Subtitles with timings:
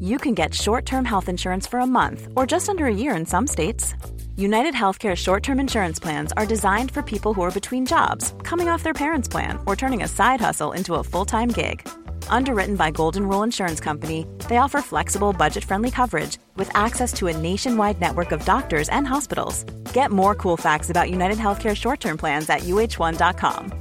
[0.00, 3.14] you can get short term health insurance for a month or just under a year
[3.16, 3.94] in some states.
[4.36, 8.68] United Healthcare short term insurance plans are designed for people who are between jobs, coming
[8.68, 11.88] off their parents' plan, or turning a side hustle into a full time gig.
[12.28, 17.26] Underwritten by Golden Rule Insurance Company, they offer flexible, budget friendly coverage with access to
[17.26, 19.64] a nationwide network of doctors and hospitals.
[19.92, 23.72] Get more cool facts about United Healthcare short term plans at uh1.com.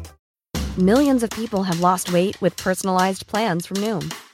[0.77, 4.13] Millions of people have lost weight with personalized plans from Noom,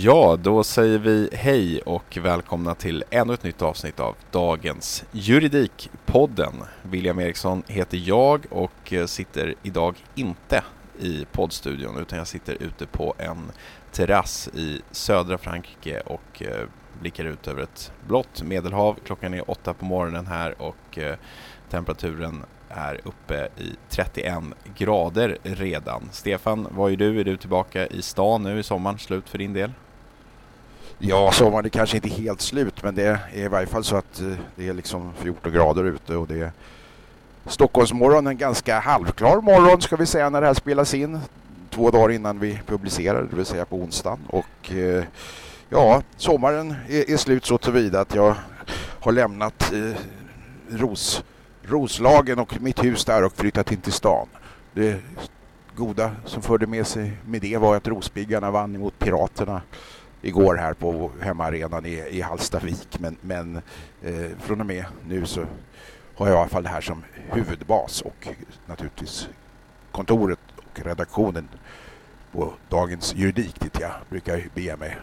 [0.00, 6.52] Ja, då säger vi hej och välkomna till ännu ett nytt avsnitt av dagens Juridikpodden.
[6.82, 10.64] William Eriksson heter jag och eh, sitter idag inte
[11.00, 13.52] i poddstudion utan jag sitter ute på en
[13.92, 16.66] terrass i södra Frankrike och eh,
[17.00, 18.98] blickar ut över ett blått medelhav.
[19.06, 21.16] Klockan är åtta på morgonen här och eh,
[21.70, 24.34] temperaturen är uppe i 31
[24.76, 26.08] grader redan.
[26.12, 27.20] Stefan, vad är du?
[27.20, 28.98] Är du tillbaka i stan nu i sommaren?
[28.98, 29.72] Slut för din del?
[31.00, 34.20] Ja, sommaren är kanske inte helt slut men det är i varje fall så att
[34.20, 36.52] eh, det är liksom 14 grader ute och det är
[37.46, 41.18] Stockholmsmorgon, en ganska halvklar morgon ska vi säga när det här spelas in.
[41.70, 44.18] Två dagar innan vi publicerar, det vill säga på onsdagen.
[44.28, 45.04] Och eh,
[45.68, 48.34] ja, sommaren är, är slut så tillvida att jag
[49.00, 49.96] har lämnat eh,
[50.70, 51.24] Ros
[51.62, 54.28] Roslagen och mitt hus där och flyttat in till stan.
[54.72, 55.00] Det
[55.76, 59.62] goda som förde med sig med det var att Rospiggarna vann mot Piraterna
[60.28, 62.98] igår här på hemmaarenan i, i Hallstavik.
[63.00, 63.56] Men, men
[64.02, 65.44] eh, från och med nu så
[66.14, 68.28] har jag i alla fall det här som huvudbas och
[68.66, 69.28] naturligtvis
[69.92, 71.48] kontoret och redaktionen
[72.32, 74.98] på Dagens Juridik dit jag brukar bege mig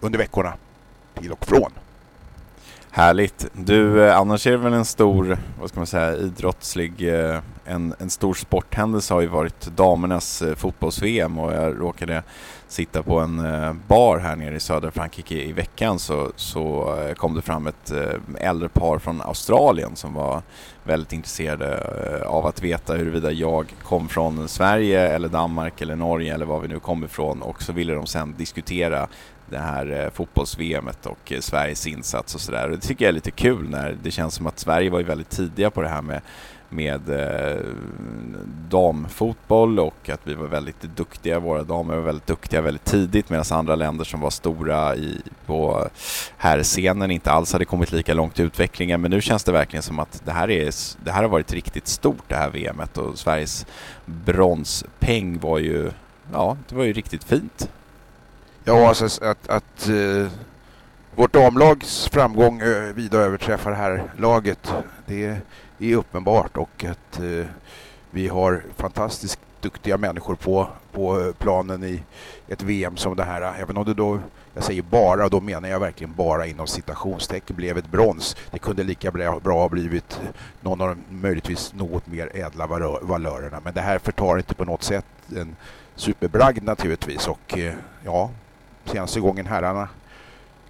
[0.00, 0.52] under veckorna
[1.14, 1.72] till och från.
[2.90, 3.46] Härligt.
[3.52, 7.94] Du, eh, annars är det väl en stor, vad ska man säga, idrottslig, eh, en,
[7.98, 12.22] en stor sporthändelse har ju varit damernas eh, fotbolls-VM och jag råkade
[12.68, 13.42] sitta på en
[13.88, 17.92] bar här nere i södra Frankrike i veckan så, så kom det fram ett
[18.38, 20.42] äldre par från Australien som var
[20.84, 21.82] väldigt intresserade
[22.26, 26.68] av att veta huruvida jag kom från Sverige eller Danmark eller Norge eller var vi
[26.68, 29.08] nu kom ifrån och så ville de sen diskutera
[29.50, 32.68] det här eh, fotbolls-VMet och eh, Sveriges insats och sådär.
[32.68, 35.30] Det tycker jag är lite kul när det känns som att Sverige var ju väldigt
[35.30, 36.20] tidiga på det här med
[36.68, 37.60] med eh,
[38.68, 43.44] damfotboll och att vi var väldigt duktiga, våra damer var väldigt duktiga väldigt tidigt medan
[43.50, 45.88] andra länder som var stora i, på
[46.36, 49.00] herrscenen inte alls hade kommit lika långt i utvecklingen.
[49.00, 50.72] Men nu känns det verkligen som att det här, är,
[51.04, 53.66] det här har varit riktigt stort det här VMet och Sveriges
[54.04, 55.90] bronspeng var ju,
[56.32, 57.68] ja, det var ju riktigt fint.
[58.68, 60.28] Ja, alltså att, att uh,
[61.14, 64.74] vårt damlags framgång eh, uh, vida överträffar det här laget,
[65.06, 65.40] det
[65.78, 67.46] är uppenbart och att uh,
[68.10, 72.02] vi har fantastiskt duktiga människor på, på planen i
[72.48, 73.54] ett VM som det här.
[73.60, 74.18] Även om det då,
[74.54, 78.36] jag säger bara, då menar jag verkligen bara inom citationstecken, blev ett brons.
[78.50, 80.20] Det kunde lika bra, bra ha blivit
[80.60, 82.66] någon av de möjligtvis något mer ädla
[83.02, 83.60] valörerna.
[83.64, 85.06] Men det här förtar inte på något sätt
[85.36, 85.56] en
[85.94, 87.58] superbragd naturligtvis och
[88.04, 88.30] ja,
[88.88, 89.88] senaste gången herrarna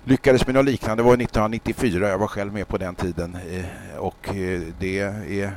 [0.09, 2.09] lyckades med något liknande var 1994.
[2.09, 5.53] Jag var själv med på den tiden eh, och eh, det är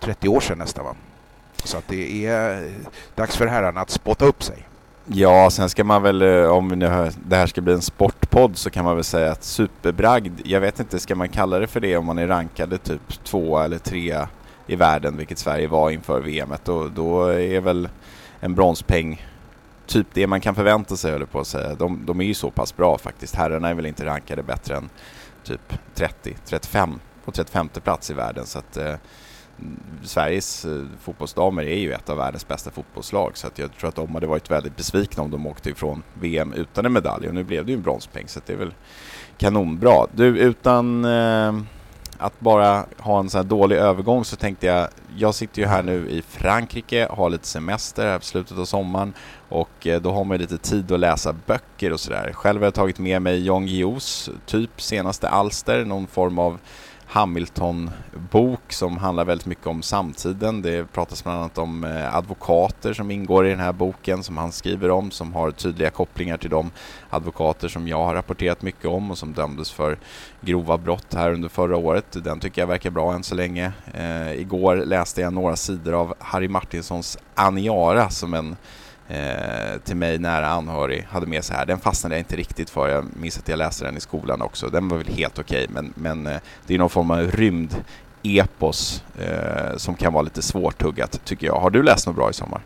[0.00, 0.94] 30 år sedan nästan va.
[1.64, 2.70] Så att det är eh,
[3.14, 4.64] dags för herrarna att spotta upp sig.
[5.06, 8.84] Ja, sen ska man väl, om nu det här ska bli en sportpodd så kan
[8.84, 12.06] man väl säga att superbragd, jag vet inte, ska man kalla det för det om
[12.06, 14.18] man är rankade typ två eller tre
[14.66, 16.52] i världen, vilket Sverige var inför VM.
[16.66, 17.88] Och då är väl
[18.40, 19.26] en bronspeng
[19.88, 21.74] typ det man kan förvänta sig, höll på att säga.
[21.74, 23.34] De, de är ju så pass bra faktiskt.
[23.34, 24.90] Herrarna är väl inte rankade bättre än
[25.44, 28.46] typ 30, 35 på 35 plats i världen.
[28.46, 28.94] Så att eh,
[30.02, 33.94] Sveriges eh, fotbollsdamer är ju ett av världens bästa fotbollslag så att jag tror att
[33.94, 37.44] de hade varit väldigt besvikna om de åkte ifrån VM utan en medalj och nu
[37.44, 38.74] blev det ju en bronspeng så det är väl
[39.38, 40.06] kanonbra.
[40.12, 41.52] Du, utan eh,
[42.18, 45.82] att bara ha en sån här dålig övergång så tänkte jag, jag sitter ju här
[45.82, 49.12] nu i Frankrike, har lite semester här på slutet av sommaren
[49.48, 52.32] och eh, då har man lite tid att läsa böcker och sådär.
[52.32, 56.58] Själv har jag tagit med mig Jan Guillous typ senaste alster, någon form av
[57.10, 60.62] Hamilton-bok som handlar väldigt mycket om samtiden.
[60.62, 64.52] Det pratas bland annat om eh, advokater som ingår i den här boken som han
[64.52, 66.70] skriver om som har tydliga kopplingar till de
[67.10, 69.98] advokater som jag har rapporterat mycket om och som dömdes för
[70.40, 72.24] grova brott här under förra året.
[72.24, 73.72] Den tycker jag verkar bra än så länge.
[73.94, 78.56] Eh, igår läste jag några sidor av Harry Martinsons Aniara som en
[79.08, 81.66] eh, till mig nära anhörig hade med sig här.
[81.66, 82.88] Den fastnade jag inte riktigt för.
[82.88, 84.68] Jag minns att jag läste den i skolan också.
[84.68, 87.84] Den var väl helt okej, okay, men, men eh, det är någon form av rymd
[88.22, 91.60] epos eh, som kan vara lite svårtuggat tycker jag.
[91.60, 92.60] Har du läst något bra i sommar?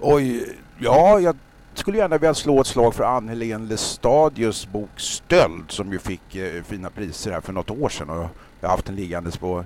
[0.00, 1.36] Oj, ja, jag
[1.74, 6.62] skulle gärna vilja slå ett slag för Ann-Helén Lestadius bok Stöld som ju fick eh,
[6.62, 8.28] fina priser här för något år sedan och
[8.60, 9.64] jag har haft den liggandes på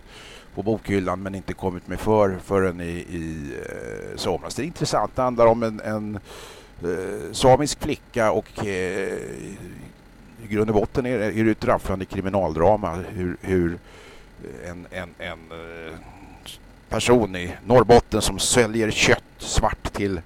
[0.54, 4.54] på bokhyllan men inte kommit mig för förrän i, i eh, somras.
[4.54, 5.16] Det är intressant.
[5.16, 6.18] Det handlar om en, en
[6.82, 9.18] eh, samisk flicka och eh,
[10.42, 13.78] i grund och botten är, är det ett rafflande kriminaldrama hur, hur
[14.44, 15.94] eh, en, en, en eh,
[16.88, 20.20] person i Norrbotten som säljer kött svart till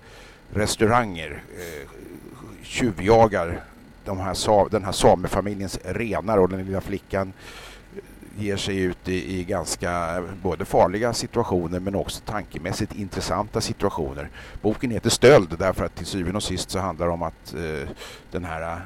[0.55, 1.89] restauranger eh,
[2.63, 3.61] tjuvjagar
[4.05, 7.33] de här, den här samefamiljens renar och den lilla flickan
[8.39, 14.29] ger sig ut i, i, ganska både farliga situationer men också tankemässigt intressanta situationer.
[14.63, 17.89] Boken heter Stöld därför att till syvende och sist så handlar det om att eh,
[18.31, 18.79] den här eh,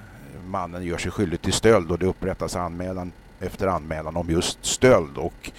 [0.46, 5.18] mannen gör sig skyldig till stöld och det upprättas anmälan efter anmälan om just stöld
[5.18, 5.50] och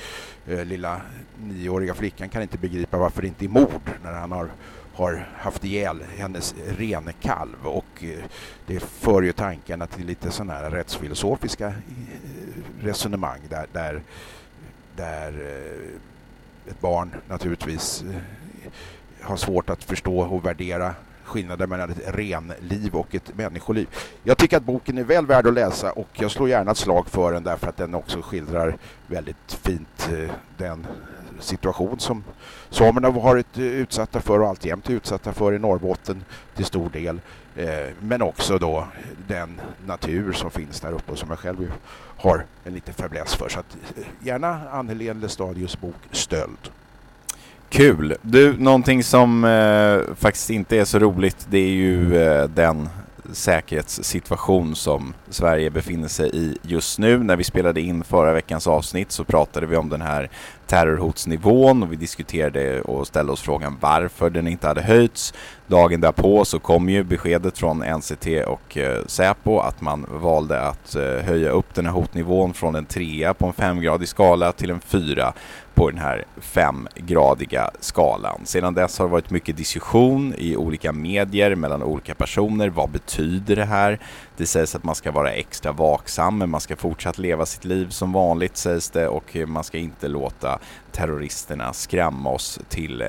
[0.47, 1.01] eh, lilla
[1.37, 4.49] nioåriga flickan kan inte begripa varför det inte är mord när han har
[4.94, 8.23] har haft ihjäl hennes renkalv och eh,
[8.65, 11.73] det för ju tankarna till lite sådana här rättsfilosofiska eh,
[12.83, 14.01] resonemang där, där,
[14.95, 18.16] där eh, ett barn naturligtvis eh,
[19.22, 23.88] har svårt att förstå och värdera skillnaden mellan ett renliv och ett människoliv.
[24.24, 27.07] Jag tycker att boken är väl värd att läsa och jag slår gärna ett slag
[27.07, 30.88] för den därför att den också skildrar väldigt fint eh, den
[31.41, 32.23] situation som
[32.69, 36.23] samerna varit eh, utsatta för och alltjämt utsatta för i Norrbotten
[36.55, 37.19] till stor del.
[37.55, 37.67] Eh,
[37.99, 38.88] men också då
[39.27, 41.71] den natur som finns där uppe och som jag själv
[42.17, 43.49] har en liten fäbless för.
[43.49, 46.71] Så att, eh, gärna Ann-Helén Lestadius bok Stöld.
[47.69, 48.15] Kul!
[48.21, 52.89] Du, någonting som eh, faktiskt inte är så roligt det är ju eh, den
[53.33, 57.18] säkerhetssituation som Sverige befinner sig i just nu.
[57.18, 60.30] När vi spelade in förra veckans avsnitt så pratade vi om den här
[60.68, 65.33] terrorhotsnivån och vi diskuterade och ställde oss frågan varför den inte hade höjts.
[65.68, 70.95] Dagen därpå så kom ju beskedet från NCT och eh, Säpo att man valde att
[70.95, 74.80] eh, höja upp den här hotnivån från en trea på en femgradig skala till en
[74.80, 75.33] fyra
[75.73, 78.41] på den här femgradiga skalan.
[78.45, 82.69] Sedan dess har det varit mycket diskussion i olika medier mellan olika personer.
[82.69, 83.99] Vad betyder det här?
[84.37, 87.90] Det sägs att man ska vara extra vaksam men man ska fortsatt leva sitt liv
[87.90, 90.59] som vanligt sägs det och man ska inte låta
[90.92, 93.07] terroristerna skrämma oss till eh,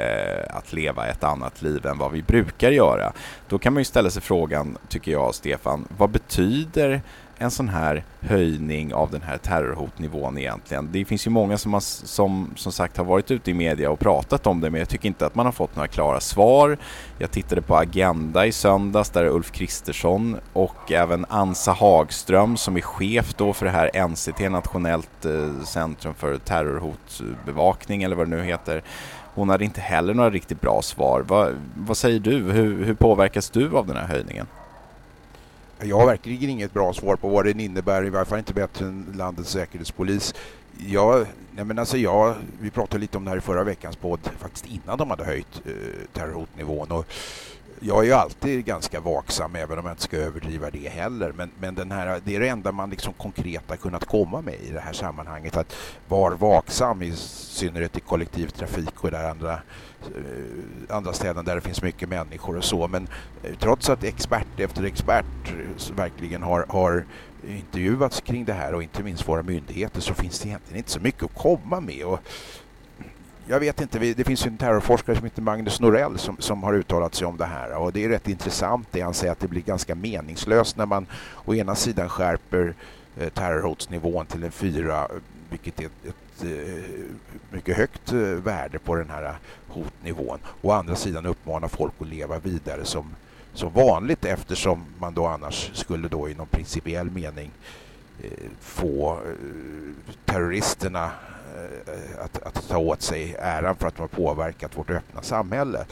[0.51, 3.13] att leva ett annat liv än vad vi brukar göra.
[3.49, 7.03] Då kan man ju ställa sig frågan, tycker jag Stefan, vad betyder
[7.39, 10.89] en sån här höjning av den här terrorhotnivån egentligen?
[10.93, 13.99] Det finns ju många som, har, som, som sagt har varit ute i media och
[13.99, 16.79] pratat om det men jag tycker inte att man har fått några klara svar.
[17.19, 22.81] Jag tittade på Agenda i söndags där Ulf Kristersson och även Ansa Hagström som är
[22.81, 28.43] chef då för det här NCT, Nationellt eh, centrum för terrorhotbevakning eller vad det nu
[28.43, 28.83] heter.
[29.35, 31.25] Hon hade inte heller några riktigt bra svar.
[31.29, 32.39] Vad, vad säger du?
[32.39, 34.47] Hur, hur påverkas du av den här höjningen?
[35.85, 38.87] Jag har verkligen inget bra svar på vad den innebär, i varje fall inte bättre
[38.87, 40.35] än landets säkerhetspolis.
[40.87, 44.21] Jag, nej men alltså jag, vi pratade lite om det här i förra veckans podd,
[44.39, 45.73] faktiskt innan de hade höjt eh,
[46.13, 46.93] terrorhotnivån.
[46.93, 47.07] Och
[47.85, 51.33] jag är ju alltid ganska vaksam, även om jag inte ska överdriva det heller.
[51.37, 54.55] Men, men den här, det är det enda man liksom konkret har kunnat komma med
[54.55, 55.57] i det här sammanhanget.
[55.57, 55.77] Att
[56.09, 61.83] vara vaksam, i synnerhet i kollektivtrafik och där andra eh, andra ställen där det finns
[61.83, 62.89] mycket människor och så.
[62.89, 63.09] Men
[63.43, 67.05] eh, trots att expert efter expert eh, verkligen har, har
[67.49, 71.01] intervjuats kring det här och inte minst våra myndigheter så finns det egentligen inte så
[71.01, 72.05] mycket att komma med.
[72.05, 72.21] Och
[73.47, 76.75] jag vet inte, det finns ju en terrorforskare som heter Magnus Norell som, som har
[76.75, 79.49] uttalat sig om det här och det är rätt intressant det han säger att det
[79.49, 81.07] blir ganska meningslöst när man
[81.45, 82.75] å ena sidan skärper
[83.17, 85.09] eh, terrorhotsnivån till en fyra
[85.51, 87.05] vilket är ett, ett eh,
[87.51, 89.35] mycket högt eh, värde på den här
[89.69, 90.39] hotnivån.
[90.63, 93.07] Å andra sidan uppmanar folk att leva vidare som,
[93.55, 97.51] som vanligt eftersom man då annars skulle då i någon principiell mening
[98.61, 99.21] få
[100.25, 101.11] terroristerna
[101.87, 105.85] Eh, att, att ta åt sig äran för att de har påverkat vårt öppna samhälle.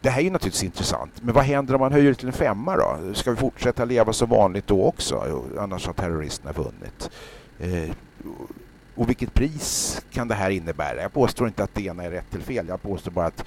[0.00, 2.32] Det här är ju naturligtvis intressant, men vad händer om man höjer det till en
[2.32, 3.14] femma då?
[3.14, 5.42] Ska vi fortsätta leva som vanligt då också?
[5.58, 7.10] Annars har terroristerna vunnit.
[7.58, 7.94] Eh,
[8.94, 11.02] och vilket pris kan det här innebära?
[11.02, 12.68] Jag påstår inte att det ena är rätt eller fel.
[12.68, 13.44] Jag påstår bara att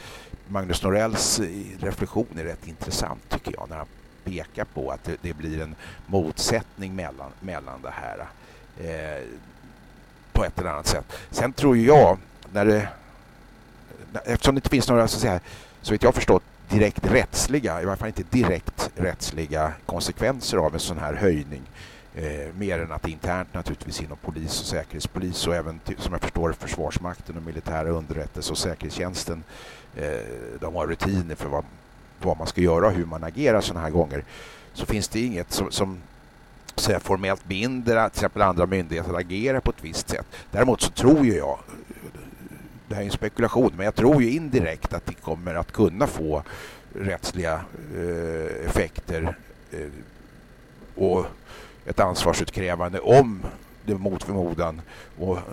[0.47, 1.45] Magnus Norells eh,
[1.79, 3.87] reflektion är rätt intressant tycker jag när han
[4.23, 5.75] pekar på att det, det blir en
[6.07, 8.27] motsättning mellan, mellan det här.
[8.79, 9.23] Eh,
[10.39, 11.05] på ett eller annat sätt.
[11.31, 12.17] Sen tror jag,
[12.53, 12.87] när det,
[14.25, 15.39] eftersom det inte finns några, så att säga,
[15.81, 20.79] så vet jag förstått, direkt rättsliga, i varje fall inte direkt rättsliga konsekvenser av en
[20.79, 21.61] sån här höjning.
[22.15, 26.53] Eh, mer än att internt naturligtvis inom polis och säkerhetspolis och även som jag förstår
[26.53, 29.43] Försvarsmakten och militära underrättelse och säkerhetstjänsten
[29.95, 30.03] eh,
[30.59, 31.65] de har rutiner för vad,
[32.21, 34.23] vad man ska göra och hur man agerar sådana här gånger
[34.73, 35.99] så finns det inget som, som
[36.75, 40.25] säga, formellt binder till exempel andra myndigheter att agera på ett visst sätt.
[40.51, 41.59] Däremot så tror ju jag,
[42.87, 46.07] det här är en spekulation, men jag tror ju indirekt att det kommer att kunna
[46.07, 46.43] få
[46.93, 47.61] rättsliga
[47.95, 49.35] eh, effekter
[49.71, 49.87] eh,
[50.95, 51.25] och
[51.85, 53.45] ett ansvarsutkrävande om
[53.85, 54.81] det mot förmodan
[55.19, 55.43] och eh,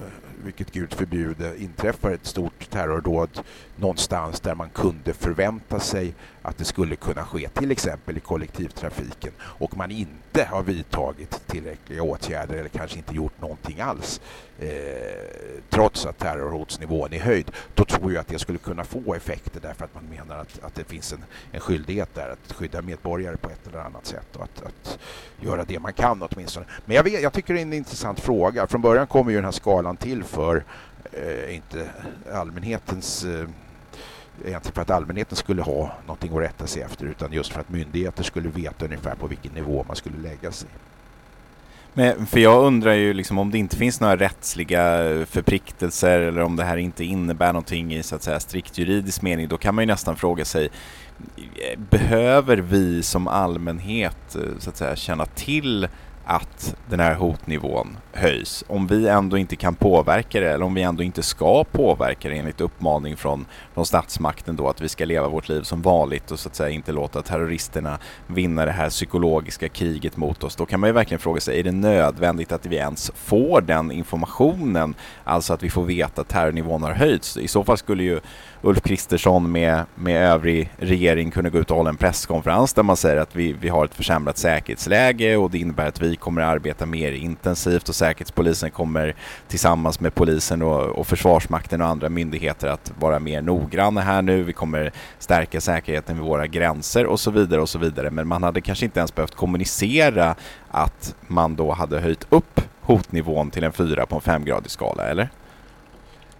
[0.45, 3.31] vilket Gud förbjude, inträffar ett stort terrordåd
[3.76, 9.33] någonstans där man kunde förvänta sig att det skulle kunna ske, till exempel i kollektivtrafiken,
[9.40, 14.21] och man inte har vidtagit tillräckliga åtgärder eller kanske inte gjort någonting alls,
[14.59, 14.68] eh,
[15.71, 19.85] trots att terrorhotsnivån är höjd, då tror jag att det skulle kunna få effekter därför
[19.85, 23.50] att man menar att, att det finns en, en skyldighet där att skydda medborgare på
[23.50, 24.99] ett eller annat sätt och att, att
[25.40, 26.66] göra det man kan åtminstone.
[26.85, 28.66] Men jag, vet, jag tycker det är en intressant fråga.
[28.66, 30.64] Från början kommer ju den här skalan till för
[31.12, 31.90] eh, inte
[32.33, 33.49] allmänhetens eh,
[34.45, 37.69] egentligen för att allmänheten skulle ha någonting att rätta sig efter utan just för att
[37.69, 40.69] myndigheter skulle veta ungefär på vilken nivå man skulle lägga sig.
[41.99, 46.57] Men för jag undrar ju liksom om det inte finns några rättsliga förpliktelser eller om
[46.57, 49.83] det här inte innebär någonting i så att säga strikt juridisk mening, då kan man
[49.83, 50.69] ju nästan fråga sig
[51.37, 55.88] eh, behöver vi som allmänhet eh, så att säga känna till
[56.28, 58.64] att den här hotnivån höjs.
[58.66, 62.35] Om vi ändå inte kan påverka det eller om vi ändå inte ska påverka det
[62.35, 66.38] enligt uppmaning från, från statsmakten då att vi ska leva vårt liv som vanligt och
[66.38, 70.56] så att säga inte låta terroristerna vinna det här psykologiska kriget mot oss.
[70.56, 73.90] Då kan man ju verkligen fråga sig, är det nödvändigt att vi ens får den
[73.90, 74.95] informationen?
[75.25, 77.37] Alltså att vi får veta att terrornivån har höjts.
[77.37, 78.21] I så fall skulle ju
[78.67, 82.97] Ulf Kristersson med, med övrig regering kunde gå ut och hålla en presskonferens där man
[82.97, 86.49] säger att vi, vi har ett försämrat säkerhetsläge och det innebär att vi kommer att
[86.49, 89.15] arbeta mer intensivt och Säkerhetspolisen kommer
[89.49, 94.43] tillsammans med polisen och, och Försvarsmakten och andra myndigheter att vara mer noggranna här nu.
[94.43, 98.11] Vi kommer stärka säkerheten vid våra gränser och så vidare och så vidare.
[98.11, 100.35] Men man hade kanske inte ens behövt kommunicera
[100.71, 105.29] att man då hade höjt upp hotnivån till en fyra på en femgradig skala, eller?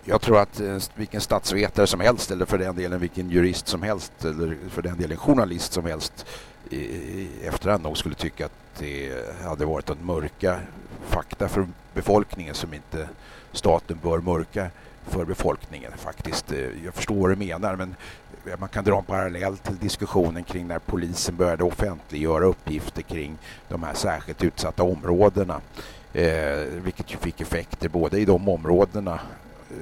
[0.09, 3.83] Jag tror att eh, vilken statsvetare som helst eller för den delen vilken jurist som
[3.83, 6.27] helst eller för den delen journalist som helst
[6.71, 9.13] i efterhand nog skulle tycka att det
[9.45, 10.61] hade varit att mörka
[11.09, 13.09] fakta för befolkningen som inte
[13.53, 14.71] staten bör mörka
[15.07, 16.53] för befolkningen faktiskt.
[16.53, 17.95] Eh, jag förstår vad du menar men
[18.47, 23.39] eh, man kan dra en parallell till diskussionen kring när polisen började offentliggöra uppgifter kring
[23.69, 25.61] de här särskilt utsatta områdena.
[26.13, 29.21] Eh, vilket ju fick effekter både i de områdena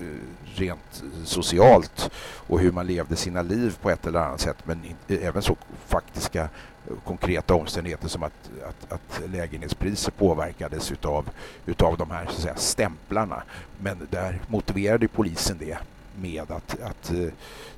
[0.01, 0.19] Eh,
[0.57, 2.11] rent socialt
[2.47, 5.57] och hur man levde sina liv på ett eller annat sätt men eh, även så
[5.87, 11.31] faktiska eh, konkreta omständigheter som att, att, att lägenhetspriser påverkades utav,
[11.67, 13.43] utav de här så att säga, stämplarna.
[13.81, 15.79] Men där motiverade polisen det
[16.21, 17.28] med att, att eh,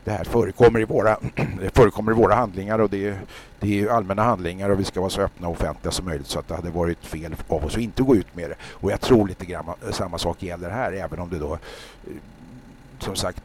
[0.05, 1.17] det här förekommer i, våra,
[1.75, 3.21] förekommer i våra handlingar och det är,
[3.61, 6.39] det är allmänna handlingar och vi ska vara så öppna och offentliga som möjligt så
[6.39, 8.57] att det hade varit fel av oss att inte gå ut med det.
[8.63, 11.59] Och jag tror lite grann eh, samma sak gäller här även om det då eh,
[12.99, 13.43] som sagt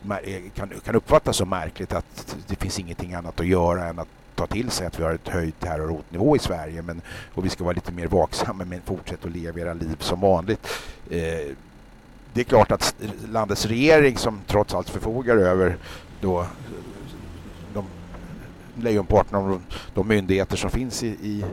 [0.56, 4.48] kan, kan uppfattas som märkligt att det finns ingenting annat att göra än att ta
[4.48, 7.02] till sig att vi har ett höjt terrorhotnivå i Sverige men,
[7.34, 10.68] och vi ska vara lite mer vaksamma men fortsätta att leva era liv som vanligt.
[11.10, 11.56] Eh,
[12.34, 12.96] det är klart att
[13.30, 15.78] landets regering som trots allt förfogar över
[16.22, 16.46] då
[17.74, 17.86] de
[18.76, 19.62] lejonparten av de,
[19.94, 21.46] de myndigheter som finns i, i,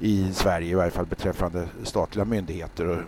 [0.00, 3.02] i, Sverige, i varje fall beträffande statliga myndigheter, och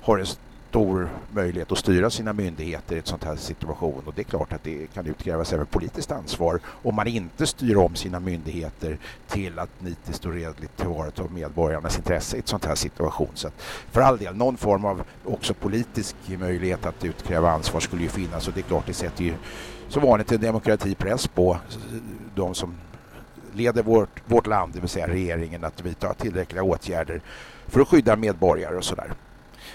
[0.00, 0.26] har en
[0.68, 4.52] stor möjlighet att styra sina myndigheter i ett sånt här situation och det är klart
[4.52, 9.58] att det kan utkrävas även politiskt ansvar om man inte styr om sina myndigheter till
[9.58, 13.30] att nitiskt och redligt tillvarata medborgarnas intresse i ett sånt här situation.
[13.34, 13.50] Så
[13.90, 18.48] för all del, någon form av också politisk möjlighet att utkräva ansvar skulle ju finnas
[18.48, 19.34] och det är klart det sätter ju
[19.88, 21.58] som vanligt en demokratipress på
[22.34, 22.74] de som
[23.52, 27.20] leder vårt, vårt land, det vill säga regeringen, att vidta tillräckliga åtgärder
[27.66, 29.12] för att skydda medborgare och sådär.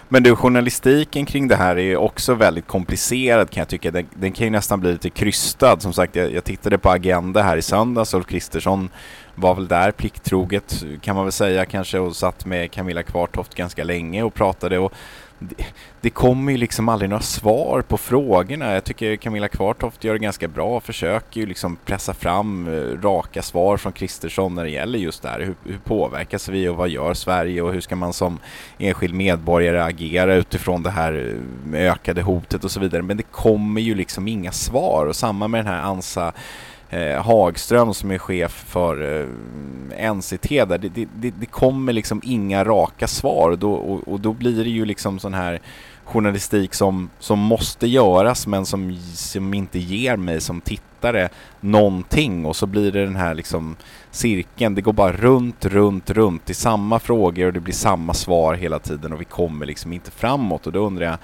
[0.10, 3.92] Men du, journalistiken kring det här är ju också väldigt komplicerad kan jag tycka.
[3.92, 5.80] Den, den kan ju nästan bli lite krystad.
[5.80, 8.14] Som sagt, jag, jag tittade på Agenda här i söndags.
[8.14, 8.90] Ulf Kristersson
[9.36, 13.84] var väl där plikttroget kan man väl säga kanske och satt med Camilla Kvartoft ganska
[13.84, 14.80] länge och pratade.
[14.80, 14.94] Och
[15.42, 15.66] det,
[16.02, 18.74] det kommer ju liksom aldrig några svar på frågorna.
[18.74, 23.42] Jag tycker Camilla Kvartoft gör det ganska bra, försöker ju liksom pressa fram eh, raka
[23.42, 25.40] svar från Kristersson när det gäller just det här.
[25.40, 28.40] Hur, hur påverkas vi och vad gör Sverige och hur ska man som
[28.78, 31.38] enskild medborgare agera utifrån det här
[31.74, 33.02] eh, ökade hotet och så vidare.
[33.02, 36.34] Men det kommer ju liksom inga svar och samma med den här ANSA
[36.92, 39.22] eh, Hagström som är chef för
[39.98, 43.50] eh, NCT där, det, det, det, kommer liksom inga raka svar.
[43.50, 45.60] Och då, och, och då blir det ju liksom sån här
[46.04, 51.30] journalistik som, som måste göras men som, som inte ger mig som tittare
[51.60, 52.46] någonting.
[52.46, 53.76] Och så blir det den här liksom
[54.12, 58.54] cirkeln, det går bara runt, runt, runt i samma frågor och det blir samma svar
[58.54, 60.68] hela tiden och vi kommer liksom inte framåt.
[60.68, 61.18] Och då undrar jag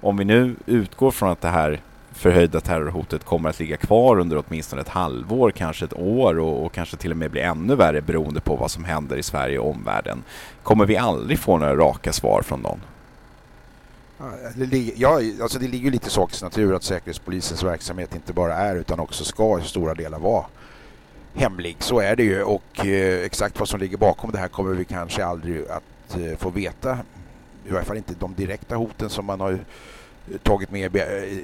[0.00, 1.80] om vi nu utgår från att det här
[2.14, 6.72] förhöjda terrorhotet kommer att ligga kvar under åtminstone ett halvår, kanske ett år och, och,
[6.72, 9.70] kanske till och med bli ännu värre beroende på vad som händer i Sverige och
[9.70, 10.22] omvärlden.
[10.62, 12.80] Kommer vi aldrig få några raka svar från någon?
[14.96, 19.00] Ja, alltså det ligger lite i sakens natur att Säkerhetspolisens verksamhet inte bara är utan
[19.00, 20.44] också ska i stora delar vara
[21.34, 21.76] hemlig.
[21.78, 24.84] Så är det ju och eh, exakt vad som ligger bakom det här kommer vi
[24.84, 26.98] kanske aldrig att eh, få veta.
[27.66, 29.58] I varje fall inte de direkta hoten som man har
[30.42, 30.92] tagit med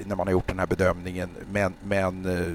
[0.05, 1.29] när man har gjort den här bedömningen.
[1.51, 2.53] Men, men eh,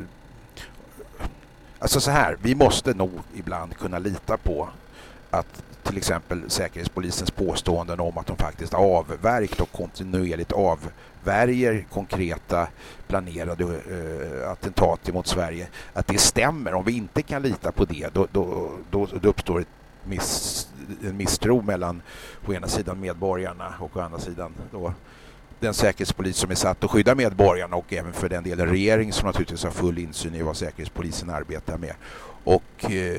[1.78, 4.69] alltså så här, vi måste nog ibland kunna lita på
[5.31, 12.68] att till exempel Säkerhetspolisens påståenden om att de faktiskt avverkt och kontinuerligt avvärjer konkreta
[13.07, 16.75] planerade eh, attentat mot Sverige, att det stämmer.
[16.75, 19.68] Om vi inte kan lita på det, då, då, då, då uppstår ett
[20.05, 20.68] miss,
[21.03, 22.03] en misstro mellan
[22.46, 24.92] å ena sidan medborgarna och å andra sidan då
[25.64, 29.27] den säkerhetspolis som är satt att skydda medborgarna och även för den delen regeringen som
[29.27, 31.94] naturligtvis har full insyn i vad säkerhetspolisen arbetar med.
[32.44, 33.16] Och eh,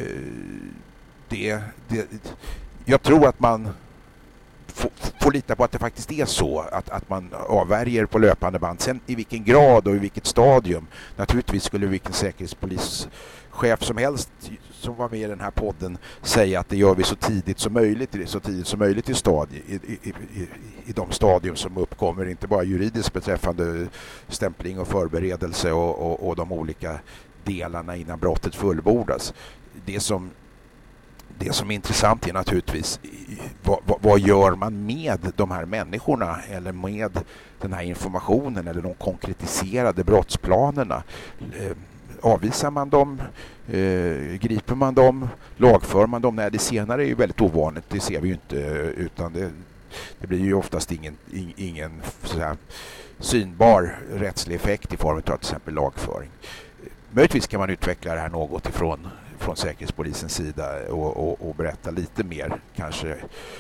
[1.30, 2.08] det, det,
[2.86, 3.70] jag tror att man
[5.22, 8.82] får lita på att det faktiskt är så att, att man avvärjer på löpande band.
[8.82, 10.88] Sen i vilken grad och i vilket stadium.
[11.16, 13.08] Naturligtvis skulle vilken säkerhetspolis
[13.56, 14.30] chef som helst
[14.72, 17.74] som var med i den här podden säga att det gör vi så tidigt som
[17.74, 20.48] möjligt, så tidigt som möjligt i, stadie, i, i, i,
[20.86, 23.88] i de stadium som uppkommer, inte bara juridiskt beträffande
[24.28, 27.00] stämpling och förberedelse och, och, och de olika
[27.44, 29.34] delarna innan brottet fullbordas.
[29.86, 30.30] Det som
[31.38, 33.00] det som är intressant är naturligtvis
[33.64, 37.20] vad, vad, vad, gör man med de här människorna eller med
[37.62, 41.04] den här informationen eller de konkretiserade brottsplanerna?
[41.60, 41.78] Eh,
[42.26, 43.22] Avvisar man dem?
[43.68, 45.28] Eh, griper man dem?
[45.58, 46.36] Lagför man dem?
[46.36, 47.84] Nej, det senare är ju väldigt ovanligt.
[47.90, 48.56] Det ser vi ju inte
[48.98, 49.50] utan det,
[50.20, 51.18] det blir ju oftast ingen,
[51.56, 52.02] ingen
[52.38, 52.58] här,
[53.20, 56.30] synbar rättslig effekt i form av till exempel lagföring.
[57.12, 59.08] Möjligtvis kan man utveckla det här något ifrån
[59.38, 63.16] från Säkerhetspolisens sida och, och, och, berätta lite mer kanske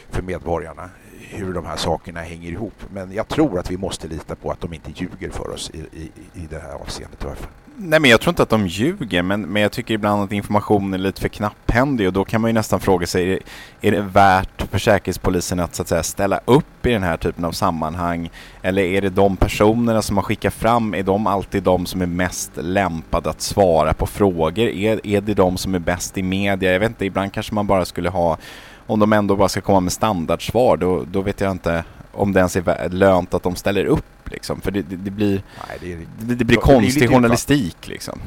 [0.10, 0.89] för medborgarna
[1.30, 2.74] hur de här sakerna hänger ihop.
[2.94, 5.78] Men jag tror att vi måste lita på att de inte ljuger för oss i,
[5.78, 7.52] i, i det här avseendet i alla fall.
[7.78, 10.94] Nej, men jag tror inte att de ljuger, men, men jag tycker ibland att informationen
[10.94, 13.92] är lite för knapphändig och då kan man ju nästan fråga sig, är det, är
[13.92, 17.52] det värt för Säkerhetspolisen att, så att säga, ställa upp i den här typen av
[17.52, 18.30] sammanhang?
[18.62, 22.06] Eller är det de personerna som man skickar fram, är de alltid de som är
[22.06, 24.68] mest lämpade att svara på frågor?
[24.68, 26.72] Är, är det de som är bäst i media?
[26.72, 28.38] Jag vet inte, ibland kanske man bara skulle ha
[28.88, 32.39] om de ändå bara ska komma med standardsvar, då, då vet jag inte om det
[32.39, 34.62] ens är lönt att de ställer upp liksom.
[34.62, 38.19] För det, det, det blir, Nej, det, det, det blir konstig journalistik liksom.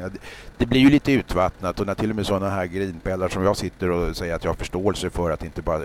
[0.00, 0.08] Ja,
[0.56, 3.56] det, blir ju lite utvattnat och när till och med sådana här grinpellar som jag
[3.56, 5.82] sitter och säger att jag har förståelse för att inte bara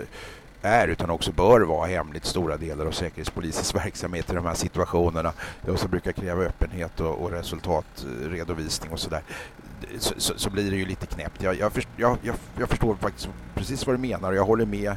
[0.62, 5.32] är utan också bör vara hemligt stora delar av Säkerhetspolisens verksamhet i de här situationerna.
[5.64, 9.22] Det som brukar kräva öppenhet och, och resultatredovisning och sådär.
[9.98, 11.42] Så, så, så, blir det ju lite knäppt.
[11.42, 12.18] Jag, jag, jag,
[12.58, 14.96] jag, förstår faktiskt precis vad du menar och jag håller med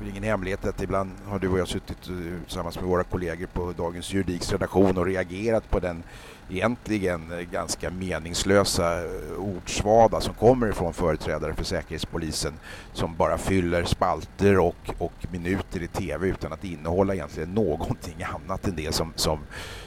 [0.00, 3.04] det är ingen hemlighet att ibland har du och jag suttit eh, tillsammans med våra
[3.04, 6.02] kollegor på Dagens Juridiks redaktion och reagerat på den
[6.50, 9.02] egentligen ganska meningslösa
[9.38, 12.52] ordsvada som kommer ifrån företrädare för Säkerhetspolisen
[12.92, 18.66] som bara fyller spalter och, och minuter i tv utan att innehålla egentligen någonting annat
[18.66, 19.38] än det som, som,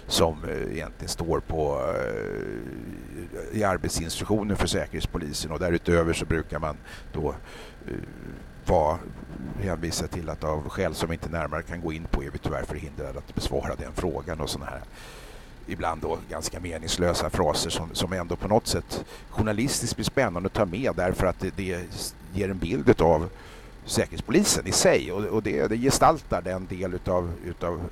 [0.07, 5.51] som eh, egentligen står på eh, i arbetsinstruktionen för Säkerhetspolisen.
[5.51, 6.77] Och därutöver så brukar man
[7.13, 7.29] då
[7.87, 7.93] eh,
[8.65, 8.97] var
[9.61, 12.37] hänvisad till att av skäl som vi inte närmare kan gå in på är vi
[12.37, 14.81] tyvärr förhindrade att besvara den frågan och sådana här
[15.67, 20.53] ibland då ganska meningslösa fraser som, som ändå på något sätt journalistiskt blir spännande att
[20.53, 21.79] ta med därför att det, det
[22.33, 23.29] ger en bild av
[23.85, 25.11] Säkerhetspolisen i sig.
[25.11, 27.89] Och, och det, det gestaltar den del utav, utav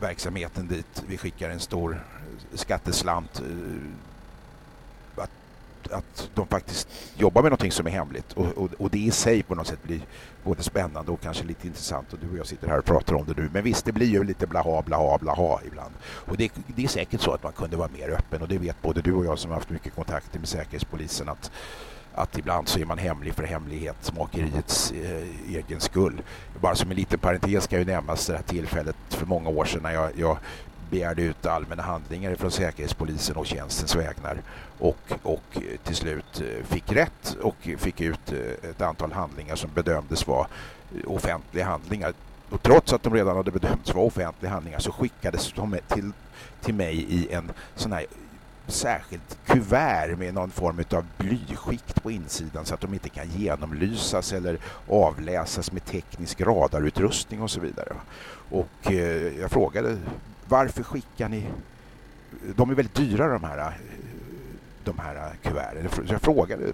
[0.00, 2.04] verksamheten dit vi skickar en stor
[2.54, 3.46] skatteslant eh,
[5.86, 9.42] att, de faktiskt jobbar med någonting som är hemligt och, och, och, det i sig
[9.42, 10.00] på något sätt blir
[10.44, 13.26] både spännande och kanske lite intressant och du och jag sitter här och pratar om
[13.26, 13.50] det nu.
[13.52, 15.94] Men visst, det blir ju lite blaha, blaha, blaha ibland.
[16.04, 18.82] Och det, det är säkert så att man kunde vara mer öppen och det vet
[18.82, 21.50] både du och jag som har haft mycket kontakter med Säkerhetspolisen att
[22.18, 26.22] att ibland så är man hemlig för hemlighetsmakeriets eh, egen skull.
[26.60, 29.82] Bara som en liten parentes kan ju nämnas det här tillfället för många år sedan
[29.82, 30.38] när jag, jag
[30.90, 34.42] begärde ut allmänna handlingar från Säkerhetspolisen och tjänstens vägnar
[34.78, 39.70] och, och till slut eh, fick rätt och fick ut eh, ett antal handlingar som
[39.74, 40.46] bedömdes vara
[40.94, 42.12] eh, offentliga handlingar.
[42.50, 46.12] Och trots att de redan hade bedömts vara offentliga handlingar så skickades de till,
[46.60, 48.06] till mig i en sån här
[48.66, 54.32] särskilt kuvert med någon form av blyskikt på insidan så att de inte kan genomlysas
[54.32, 57.92] eller avläsas med teknisk radarutrustning och så vidare.
[58.50, 58.92] Och
[59.38, 59.96] jag frågade
[60.48, 61.46] varför skickar ni...
[62.56, 63.78] De är väldigt dyra de här,
[64.84, 66.06] de här kuverten.
[66.06, 66.72] Så jag frågade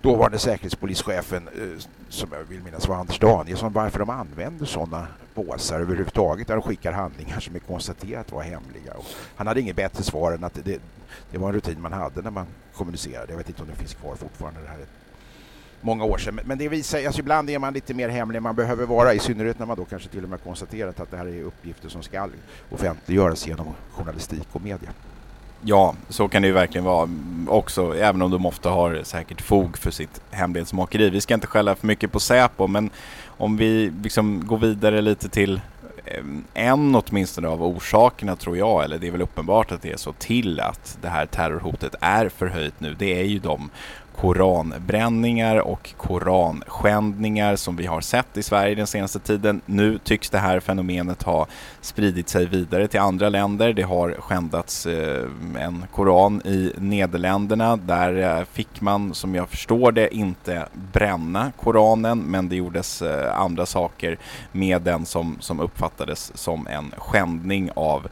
[0.00, 5.80] dåvarande säkerhetspolischefen, eh, som jag vill minnas var Anders Danielsson, varför de använder sådana påsar
[5.80, 8.94] överhuvudtaget där de skickar handlingar som är konstaterat vara hemliga.
[8.94, 9.04] Och
[9.36, 10.80] han hade inget bättre svar än att det,
[11.30, 13.32] det var en rutin man hade när man kommunicerade.
[13.32, 14.60] Jag vet inte om det finns kvar fortfarande.
[14.60, 14.86] Det här
[15.80, 16.40] många år sedan.
[16.44, 19.18] Men det visar, alltså ibland är man lite mer hemlig än man behöver vara, i
[19.18, 22.02] synnerhet när man då kanske till och med konstaterat att det här är uppgifter som
[22.02, 22.28] ska
[22.70, 24.90] offentliggöras genom journalistik och media.
[25.62, 27.08] Ja, så kan det ju verkligen vara
[27.48, 31.10] också, även om de ofta har säkert fog för sitt hemlighetsmakeri.
[31.10, 32.90] Vi ska inte skälla för mycket på Säpo, men
[33.26, 35.60] om vi liksom går vidare lite till
[36.04, 39.96] eh, en åtminstone av orsakerna tror jag, eller det är väl uppenbart att det är
[39.96, 43.70] så, till att det här terrorhotet är förhöjt nu, det är ju de
[44.20, 49.60] koranbränningar och koranskändningar som vi har sett i Sverige den senaste tiden.
[49.66, 51.46] Nu tycks det här fenomenet ha
[51.80, 53.72] spridit sig vidare till andra länder.
[53.72, 55.28] Det har skändats eh,
[55.58, 57.76] en koran i Nederländerna.
[57.76, 63.40] Där eh, fick man, som jag förstår det, inte bränna koranen, men det gjordes eh,
[63.40, 64.18] andra saker
[64.52, 68.08] med den som, som uppfattades som en skändning av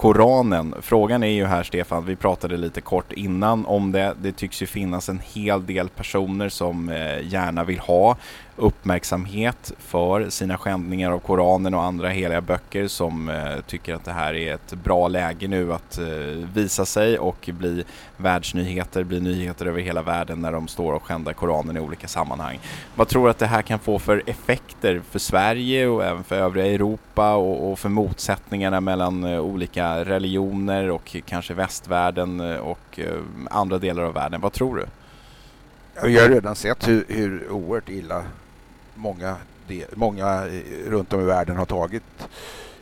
[0.00, 0.74] Koranen.
[0.80, 4.14] Frågan är ju här Stefan, vi pratade lite kort innan om det.
[4.22, 8.16] Det tycks ju finnas en hel del personer som eh, gärna vill ha
[8.56, 14.12] uppmärksamhet för sina skändningar av Koranen och andra heliga böcker som eh, tycker att det
[14.12, 16.06] här är ett bra läge nu att eh,
[16.54, 17.84] visa sig och bli
[18.16, 22.58] världsnyheter, bli nyheter över hela världen när de står och skändar Koranen i olika sammanhang.
[22.94, 26.36] Vad tror du att det här kan få för effekter för Sverige och även för
[26.36, 32.98] övriga Europa och, och för motsättningarna mellan eh, olika religioner och kanske västvärlden eh, och
[32.98, 34.40] eh, andra delar av världen?
[34.40, 34.86] Vad tror du?
[36.02, 38.24] Vi har redan sett hur, hur oerhört illa
[38.94, 39.36] många,
[39.92, 42.28] många eh, runt om i världen har tagit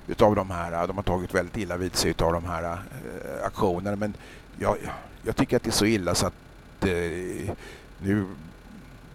[0.07, 3.45] utav de här, eh, de har tagit väldigt illa vid sig utav de här äh,
[3.45, 3.97] aktionerna.
[3.97, 4.15] Men
[4.59, 4.77] jag,
[5.23, 6.35] jag tycker att det är så illa så att
[6.85, 7.55] äh,
[7.99, 8.25] nu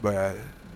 [0.01, 0.33] börjar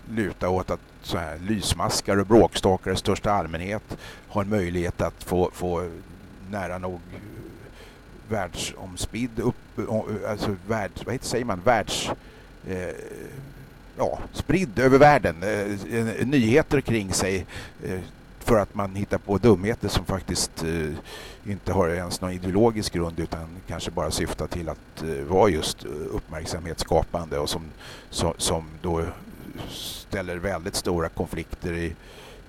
[0.10, 5.24] luta åt att så här lysmaskar och bråkstakar i största allmänhet har en möjlighet att
[5.24, 5.90] få, få
[6.52, 7.02] nära nog
[8.30, 9.90] världsomspidd upp,
[10.28, 12.12] alltså världs, vad heter, säger man, världs
[12.70, 12.96] eh,
[13.98, 15.44] ja, spridd över världen.
[15.44, 17.46] Eh, nyheter kring sig
[17.84, 18.00] eh,
[18.40, 23.20] för att man hittar på dumheter som faktiskt eh, inte har ens någon ideologisk grund
[23.20, 27.62] utan kanske bara syftar till att eh, vara just uppmärksamhetsskapande och som,
[28.10, 29.04] som, som då
[29.70, 31.96] ställer väldigt stora konflikter i,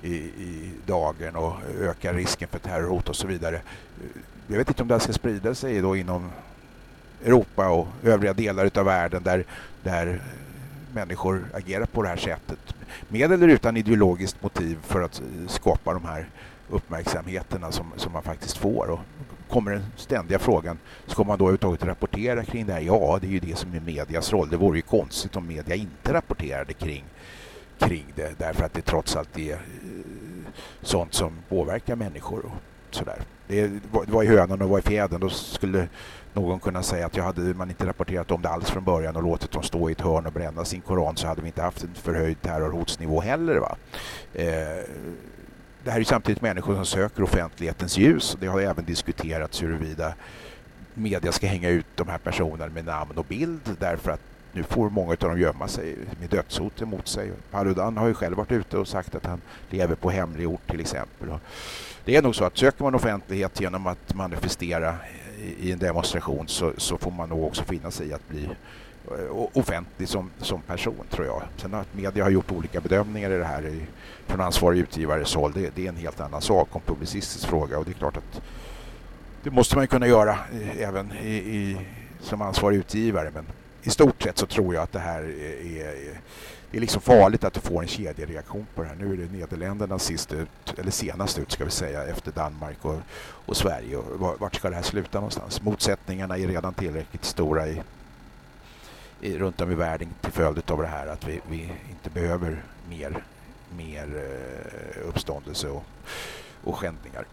[0.03, 3.61] i, i dagen och ökar risken för terrorhot och så vidare.
[4.47, 6.31] Jag vet inte om det här ska sprida sig då inom
[7.25, 9.45] Europa och övriga delar av världen där,
[9.83, 10.21] där
[10.95, 12.75] människor agerar på det här sättet.
[13.09, 16.29] Med eller utan ideologiskt motiv för att skapa de här
[16.71, 18.91] uppmärksamheterna som, som man faktiskt får.
[18.91, 19.01] Och
[19.49, 22.81] kommer den ständiga frågan, ska man då överhuvudtaget rapportera kring det här?
[22.81, 24.49] Ja, det är ju det som är medias roll.
[24.49, 27.05] Det vore ju konstigt om media inte rapporterade kring,
[27.79, 29.59] kring det därför att det trots allt är eh,
[30.83, 32.53] sånt som påverkar människor och
[32.95, 33.19] sådär.
[33.47, 35.21] Det var i hönan och var i fjädern.
[35.21, 35.89] Då skulle
[36.33, 39.23] någon kunna säga att jag hade man inte rapporterat om det alls från början och
[39.23, 41.85] låtit dem stå i ett hörn och bränna sin koran så hade vi inte haft
[41.85, 43.57] en förhöjd terrorhotsnivå heller.
[43.57, 43.77] Va?
[44.35, 44.85] Eh,
[45.85, 50.15] det här är samtidigt människor som söker offentlighetens ljus och det har även diskuterats huruvida
[50.95, 54.21] media ska hänga ut de här personerna med namn och bild därför att
[54.53, 57.33] nu får många av dem gömma sig med dödshot emot sig.
[57.51, 60.81] Paludan har ju själv varit ute och sagt att han lever på hemlig ort till
[60.81, 61.29] exempel
[62.09, 64.95] det är nog så att söker man offentlighet genom att manifestera
[65.61, 68.45] i en demonstration så, så får man nog också finna sig i att bli
[69.11, 71.43] eh, offentlig som, som person tror jag.
[71.57, 73.83] Sen att media har gjort olika bedömningar i det här i,
[74.27, 77.79] från ansvarig utgivares håll, det, det, är en helt annan sak om publicistisk fråga.
[77.79, 78.43] Och det är klart att
[79.43, 81.77] det måste man kunna göra eh, även i, i,
[82.21, 83.31] som ansvarig utgivare.
[83.35, 83.45] Men
[83.83, 86.21] i stort sett så tror jag att det här är, är,
[86.71, 88.97] det är liksom farligt att du får en kedjereaktion på det här.
[88.97, 93.01] Nu är det Nederländerna sist ut, eller senast ut ska vi säga, efter Danmark och,
[93.47, 93.97] och Sverige.
[93.97, 95.63] Och vart ska det här sluta någonstans?
[95.63, 97.83] Motsättningarna är redan tillräckligt stora i,
[99.21, 102.63] i, runt om i världen till följd av det här att vi, vi inte behöver
[102.89, 103.25] mer,
[103.77, 105.85] mer eh, uppståndelse och,
[106.65, 107.25] och skändningar.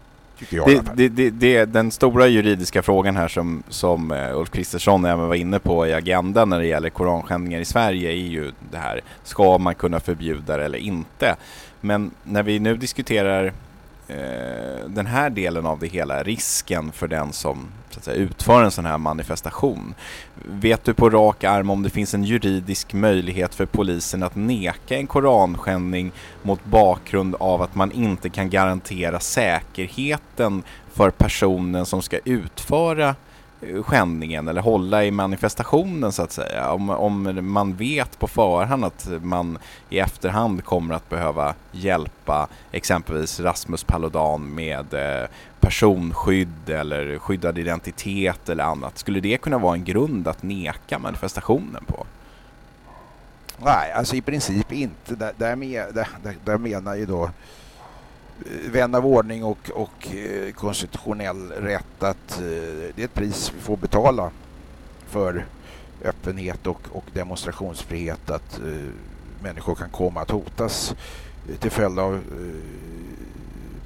[0.66, 5.04] Det, det, det, det, är den stora juridiska frågan här som, som uh, Ulf Kristersson
[5.04, 8.78] även var inne på i agendan när det gäller koranskändningar i Sverige är ju det
[8.78, 11.36] här, ska man kunna förbjuda det eller inte?
[11.80, 13.65] Men när vi nu diskuterar Eh,
[14.08, 18.62] Eh, den här delen av det hela, risken för den som så att säga, utför
[18.62, 19.94] en sån här manifestation.
[20.34, 24.96] Vet du på rak arm om det finns en juridisk möjlighet för polisen att neka
[24.96, 32.18] en koranskändning mot bakgrund av att man inte kan garantera säkerheten för personen som ska
[32.24, 33.14] utföra
[33.82, 36.70] skändningen eller hålla i manifestationen så att säga.
[36.72, 39.58] Om, om man vet på förhand att man
[39.90, 45.28] i efterhand kommer att behöva hjälpa exempelvis Rasmus Paludan med eh,
[45.60, 48.98] personskydd eller skyddad identitet eller annat.
[48.98, 52.06] Skulle det kunna vara en grund att neka manifestationen på?
[53.58, 55.14] Nej, alltså i princip inte.
[55.14, 55.56] Där, där,
[55.92, 57.65] där, där menar ju då Eh,
[58.70, 62.42] vän av ordning och, och eh, konstitutionell rätt att eh,
[62.94, 64.30] det är ett pris vi får betala
[65.06, 65.46] för
[66.04, 68.90] öppenhet och, och demonstrationsfrihet att eh,
[69.42, 70.94] människor kan komma att hotas
[71.60, 72.20] till följd av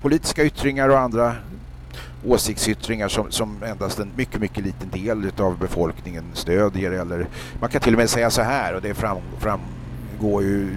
[0.00, 1.36] politiska yttringar och andra
[2.26, 6.90] åsiktsyttringar som, som endast en mycket, mycket liten del av befolkningen stödjer.
[6.92, 7.26] Eller
[7.60, 10.68] man kan till och med säga så här och det fram, framgår ju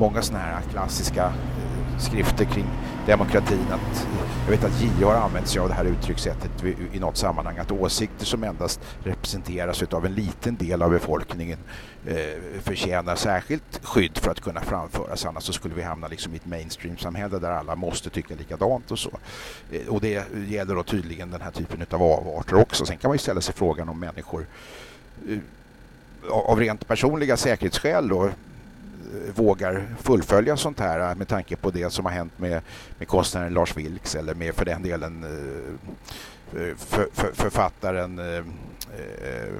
[0.00, 2.66] många sådana här klassiska eh, skrifter kring
[3.06, 3.66] demokratin.
[3.70, 7.16] Att, eh, jag vet att JO har använt sig av det här uttryckssättet i något
[7.16, 11.58] sammanhang att åsikter som endast representeras av en liten del av befolkningen
[12.06, 15.26] eh, förtjänar särskilt skydd för att kunna framföras.
[15.26, 18.98] Annars så skulle vi hamna liksom i ett mainstream-samhälle där alla måste tycka likadant och
[18.98, 19.10] så.
[19.72, 22.86] Eh, och det gäller då tydligen den här typen av avarter också.
[22.86, 24.46] Sen kan man ju ställa sig frågan om människor
[25.28, 25.38] eh,
[26.30, 28.30] av rent personliga säkerhetsskäl då
[29.34, 32.62] vågar fullfölja sånt här med tanke på det som har hänt med,
[32.98, 35.24] med konstnären Lars Vilks eller med för den delen
[36.54, 38.44] eh, för, för, författaren eh,
[39.16, 39.54] eh,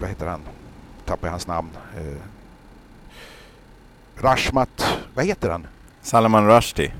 [0.00, 0.40] vad heter han?
[1.04, 1.70] Tappar jag hans namn.
[4.16, 5.66] Rashmat, vad heter han?
[6.02, 6.92] Salman Rushdie.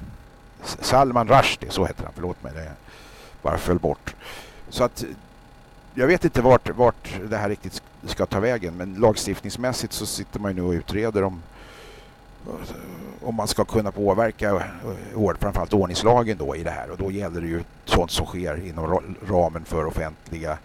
[0.62, 2.72] Salman Rushdie, så heter han, förlåt mig, det
[3.42, 4.14] bara föll bort.
[4.68, 5.04] Så att
[5.94, 10.40] jag vet inte vart, vart det här riktigt ska ta vägen men lagstiftningsmässigt så sitter
[10.40, 11.42] man ju nu och utreder om,
[13.22, 17.40] om man ska kunna påverka eh, framförallt ordningslagen då i det här och då gäller
[17.40, 20.58] det ju sånt som sker inom ramen för offentliga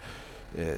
[0.58, 0.74] eh,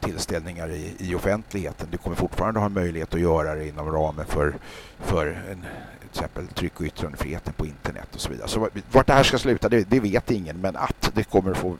[0.00, 1.88] tillställningar i, i offentligheten.
[1.90, 4.54] Du kommer fortfarande ha möjlighet att göra det inom ramen för,
[4.98, 5.64] för en,
[6.00, 8.48] till exempel tryck och yttrandefriheten på internet och så vidare.
[8.48, 11.76] Så vart det här ska sluta det, det vet ingen men att det kommer få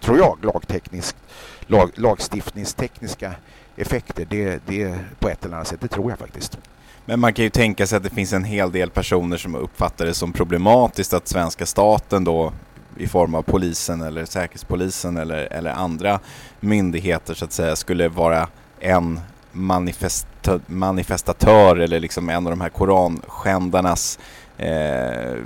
[0.00, 1.16] tror jag, lagteknisk,
[1.66, 3.34] lag, lagstiftningstekniska
[3.76, 4.26] effekter.
[4.30, 6.58] Det, det på ett eller annat sätt, det tror jag faktiskt.
[7.04, 10.06] Men man kan ju tänka sig att det finns en hel del personer som uppfattar
[10.06, 12.52] det som problematiskt att svenska staten då
[12.96, 16.20] i form av polisen eller säkerhetspolisen eller, eller andra
[16.60, 18.48] myndigheter så att säga skulle vara
[18.80, 19.20] en
[19.52, 20.26] manifest
[20.66, 24.18] manifestatör eller liksom en av de här koranskändarnas
[24.60, 25.36] eh,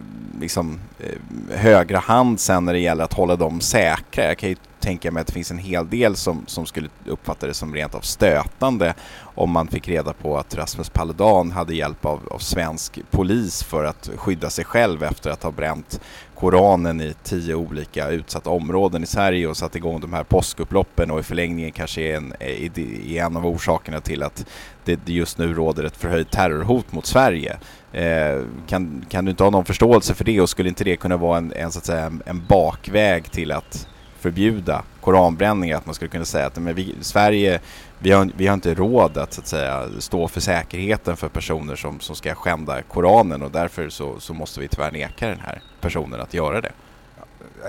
[0.40, 4.24] liksom, eh, högra hand sen när det gäller att hålla dem säkra.
[4.24, 7.46] Jag kan ju tänka mig att det finns en hel del som, som skulle uppfatta
[7.46, 12.05] det som rent av stötande om man fick reda på att Rasmus Paludan hade hjälp
[12.05, 16.00] av, av svensk polis för att skydda sig själv efter att ha bränt
[16.35, 21.20] Koranen i tio olika utsatta områden i Sverige och satt igång de här påskupploppen och
[21.20, 24.46] i förlängningen kanske är en, är en av orsakerna till att
[24.85, 27.57] det just nu råder ett förhöjt terrorhot mot Sverige.
[27.95, 31.17] Eh, kan, kan du inte ha någon förståelse för det och skulle inte det kunna
[31.17, 35.73] vara en, en, så att säga, en bakväg till att förbjuda koranbränning?
[35.73, 37.61] Att man skulle kunna säga att men vi, Sverige,
[37.99, 41.77] vi har, vi har inte råd att, så att säga, stå för säkerheten för personer
[41.77, 45.63] som, som ska skända Koranen och därför så, så måste vi tyvärr neka den här
[45.81, 46.73] personen att göra det.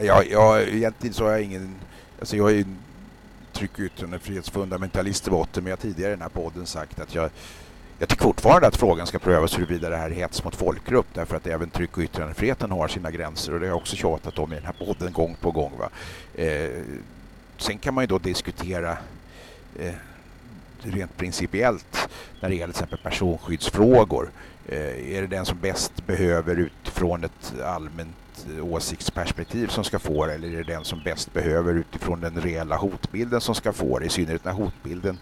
[0.02, 1.76] Jag, jag, egentligen så har jag ingen...
[2.20, 2.66] Alltså jag är ju
[3.54, 7.16] tryck och yttrandefrihetsfundamentalist i botten men jag har tidigare i den här podden sagt att
[7.16, 7.30] jag
[7.99, 11.36] jag tycker fortfarande att frågan ska prövas huruvida det här är hets mot folkgrupp därför
[11.36, 14.53] att även tryck och yttrandefriheten har sina gränser och det har jag också tjatat om
[14.53, 15.71] i den här podden gång på gång.
[15.79, 15.89] Va?
[16.43, 16.69] Eh,
[17.58, 18.97] sen kan man ju då diskutera
[19.79, 19.93] eh,
[20.81, 24.29] rent principiellt när det gäller till exempel personskyddsfrågor.
[24.67, 30.34] Eh, är det den som bäst behöver utifrån ett allmänt åsiktsperspektiv som ska få det
[30.34, 34.05] eller är det den som bäst behöver utifrån den reella hotbilden som ska få det?
[34.05, 35.17] I synnerhet när hotbilden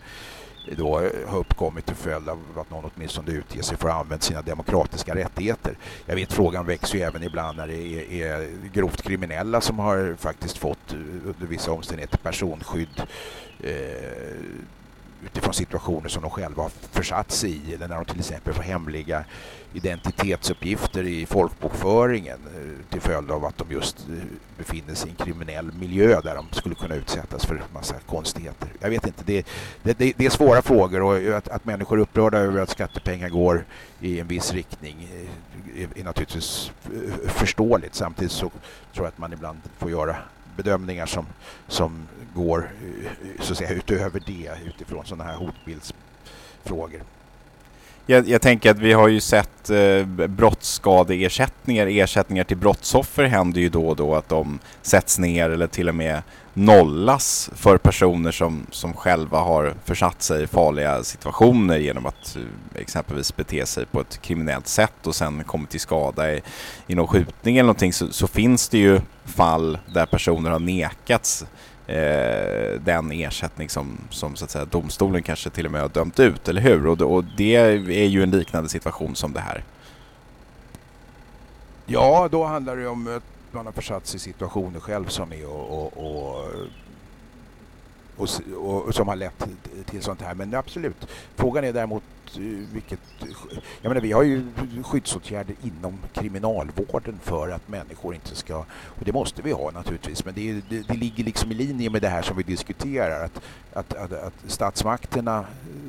[0.72, 4.22] då eh, har uppkommit till följd av att någon åtminstone utger sig för att använda
[4.22, 5.78] sina demokratiska rättigheter.
[6.06, 10.16] Jag vet frågan växer ju även ibland när det är, är grovt kriminella som har
[10.20, 13.02] faktiskt fått eh, under vissa omständigheter personskydd
[13.60, 13.74] eh,
[15.26, 18.64] utifrån situationer som de själva har försatt sig i eller när de till exempel får
[18.64, 19.26] hemliga
[19.74, 24.16] identitetsuppgifter i folkbokföringen eh, till följd av att de just eh,
[24.58, 28.70] befinner sig i en kriminell miljö där de skulle kunna utsättas för en massa konstigheter.
[28.80, 29.48] Jag vet inte, det,
[29.84, 33.66] det, det är svåra frågor och att, att människor är upprörda över att skattepengar går
[34.00, 36.72] i en viss riktning eh, är, är naturligtvis
[37.28, 37.96] förståeligt.
[37.96, 38.50] Samtidigt så
[38.94, 40.16] tror jag att man ibland får göra
[40.56, 41.26] bedömningar som,
[41.68, 47.02] som går eh, så att säga, utöver det utifrån sådana här hotbildsfrågor.
[48.06, 53.70] Jag, jag, tänker att vi har ju sett eh, brottsskadeersättningar, ersättningar till brottsoffer händer ju
[53.70, 56.22] då och då att de sätts ner eller till och med
[56.54, 62.82] nollas för personer som, som själva har försatt sig i farliga situationer genom att eh,
[62.82, 66.42] exempelvis bete sig på ett kriminellt sätt och sen kommit till skada i,
[66.88, 71.46] i någon skjutning eller någonting så, så finns det ju fall där personer har nekats
[71.88, 76.20] eh, den ersättning som, som så att säga, domstolen kanske till och med har dömt
[76.20, 76.88] ut, eller hur?
[76.88, 79.64] Och, och det är ju en liknande situation som det här.
[81.86, 85.48] Ja, då handlar det om att man har försatt sig i situationer själv som är
[85.48, 86.46] och, och, och
[88.18, 89.46] och, och, som har lett
[89.86, 90.34] till sånt här.
[90.34, 92.04] Men absolut, frågan är däremot
[92.36, 92.42] eh,
[92.74, 93.00] vilket...
[93.82, 94.46] Jag menar, vi har ju
[94.84, 98.58] skyddsåtgärder inom kriminalvården för att människor inte ska...
[98.70, 102.02] Och det måste vi ha naturligtvis, men det, det, det ligger liksom i linje med
[102.02, 103.26] det här som vi diskuterar.
[103.26, 103.42] Att,
[103.74, 105.46] att, att, att statsmakterna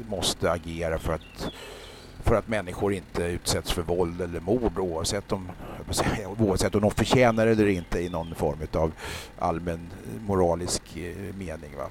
[0.09, 1.51] måste agera för att
[2.23, 5.51] för att människor inte utsätts för våld eller mord oavsett om,
[6.39, 8.93] oavsett om de förtjänar eller inte i någon form av
[9.39, 9.91] allmän
[10.27, 11.71] moralisk eh, mening.
[11.77, 11.87] Va?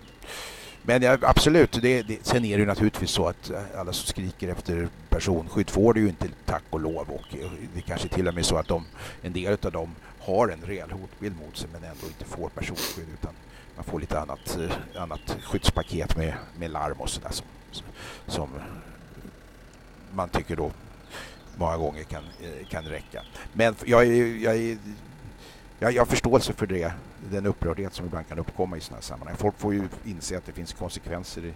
[0.85, 4.07] Men ja, absolut, det, det, sen är det ju naturligtvis så att eh, alla som
[4.07, 8.27] skriker efter personskydd får det ju inte tack och lov och eh, det kanske till
[8.27, 8.85] och med är så att de,
[9.21, 13.07] en del av dem har en rejäl hotbild mot sig men ändå inte får personskydd
[13.13, 13.33] utan
[13.75, 14.57] man får lite annat,
[14.95, 17.45] annat skyddspaket med, med larm och sådär som,
[18.27, 18.49] som
[20.15, 20.71] man tycker då
[21.55, 23.21] många gånger kan, eh, kan räcka.
[23.53, 24.77] Men jag, jag, jag,
[25.79, 26.93] jag, jag har förståelse för det,
[27.31, 29.37] den upprördhet som ibland kan uppkomma i sådana här sammanhang.
[29.37, 31.53] Folk får ju inse att det finns konsekvenser i,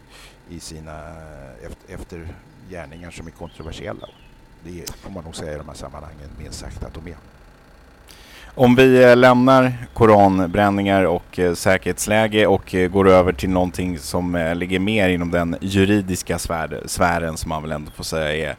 [0.49, 1.15] i sina
[1.63, 2.27] efter, efter
[2.69, 4.07] gärningar som är kontroversiella.
[4.63, 7.17] Det får man nog säga i de här sammanhangen, minst sagt att de är.
[8.59, 14.53] Om vi eh, lämnar koranbränningar och eh, säkerhetsläge och eh, går över till någonting som
[14.55, 16.39] ligger mer inom den juridiska
[16.85, 18.55] sfären som man väl ändå får säga är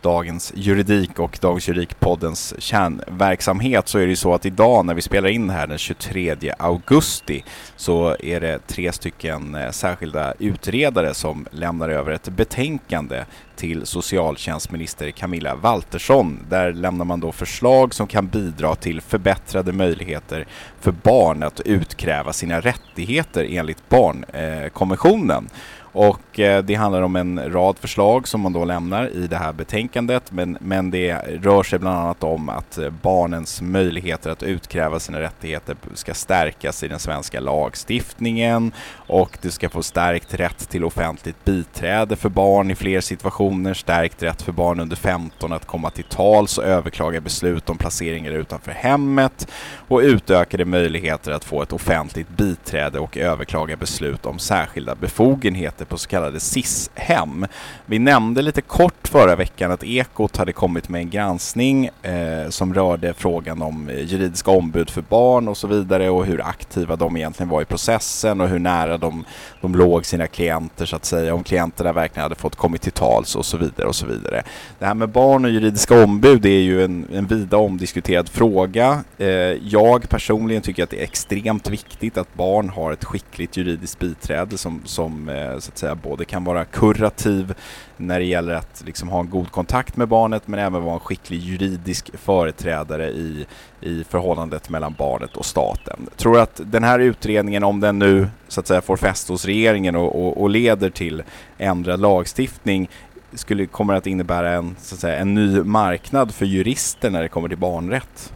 [0.00, 5.02] dagens juridik och Dagens Juridikpoddens kärnverksamhet så är det ju så att idag när vi
[5.02, 7.44] spelar in här den 23 augusti
[7.76, 13.24] så är det tre stycken särskilda utredare som lämnar över ett betänkande
[13.56, 16.46] till socialtjänstminister Camilla Waltersson.
[16.48, 19.00] Där lämnar man då förslag som kan bidra till
[19.36, 20.46] förbättrade möjligheter
[20.80, 25.48] för barn att utkräva sina rättigheter enligt barnkonventionen.
[25.96, 29.52] Och eh, det handlar om en rad förslag som man då lämnar i det här
[29.52, 30.32] betänkandet.
[30.32, 35.20] Men, men det rör sig bland annat om att eh, barnens möjligheter att utkräva sina
[35.20, 38.72] rättigheter ska stärkas i den svenska lagstiftningen
[39.06, 44.22] och det ska få stärkt rätt till offentligt biträde för barn i fler situationer, stärkt
[44.22, 48.72] rätt för barn under 15 att komma till tals och överklaga beslut om placeringar utanför
[48.72, 49.48] hemmet
[49.88, 55.98] och utökade möjligheter att få ett offentligt biträde och överklaga beslut om särskilda befogenheter på
[55.98, 57.46] så kallade SIS-hem.
[57.86, 62.74] Vi nämnde lite kort förra veckan att Ekot hade kommit med en granskning eh, som
[62.74, 67.16] rörde frågan om eh, juridiska ombud för barn och så vidare och hur aktiva de
[67.16, 69.24] egentligen var i processen och hur nära de,
[69.60, 73.36] de låg sina klienter så att säga, om klienterna verkligen hade fått kommit till tals
[73.36, 74.42] och så vidare och så vidare.
[74.78, 79.04] Det här med barn och juridiska ombud är ju en, en vida omdiskuterad fråga.
[79.18, 79.28] Eh,
[79.68, 84.58] jag personligen tycker att det är extremt viktigt att barn har ett skickligt juridiskt biträde
[84.58, 87.54] som, som eh, att säga både kan vara kurativ
[87.96, 91.00] när det gäller att liksom ha en god kontakt med barnet men även vara en
[91.00, 93.46] skicklig juridisk företrädare i,
[93.80, 96.06] i förhållandet mellan barnet och staten.
[96.10, 99.44] Jag tror att den här utredningen, om den nu så att säga får fäste hos
[99.44, 101.22] regeringen och, och, och leder till
[101.58, 102.88] ändrad lagstiftning
[103.34, 107.28] skulle, kommer att innebära en, så att säga, en ny marknad för jurister när det
[107.28, 108.32] kommer till barnrätt.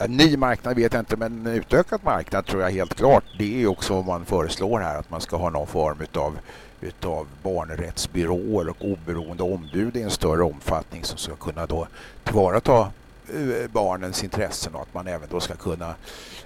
[0.00, 3.24] En ny marknad vet jag inte, men en utökad marknad tror jag helt klart.
[3.38, 6.38] Det är också vad man föreslår här, att man ska ha någon form utav
[6.80, 11.86] utav barnrättsbyråer och oberoende ombud i en större omfattning som ska kunna då
[12.24, 12.92] tillvarata
[13.34, 15.94] eh, barnens intressen och att man även då ska kunna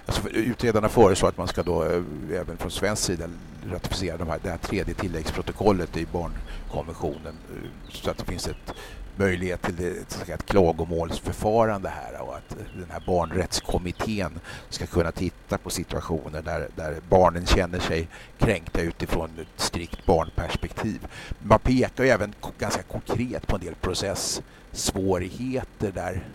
[0.05, 2.01] alltså utredarna föreslår att man ska då eh,
[2.33, 3.25] även från svensk sida
[3.71, 8.73] ratificera de här, det här tredje tilläggsprotokollet i barnkonventionen eh, så att det finns ett
[9.15, 14.39] möjlighet till ett, klagomålsförfarande här och att den här barnrättskommittén
[14.69, 18.07] ska kunna titta på situationer där, där barnen känner sig
[18.37, 21.07] kränkta utifrån ett strikt barnperspektiv.
[21.39, 26.27] Man pekar ju även ganska konkret på en del processsvårigheter där,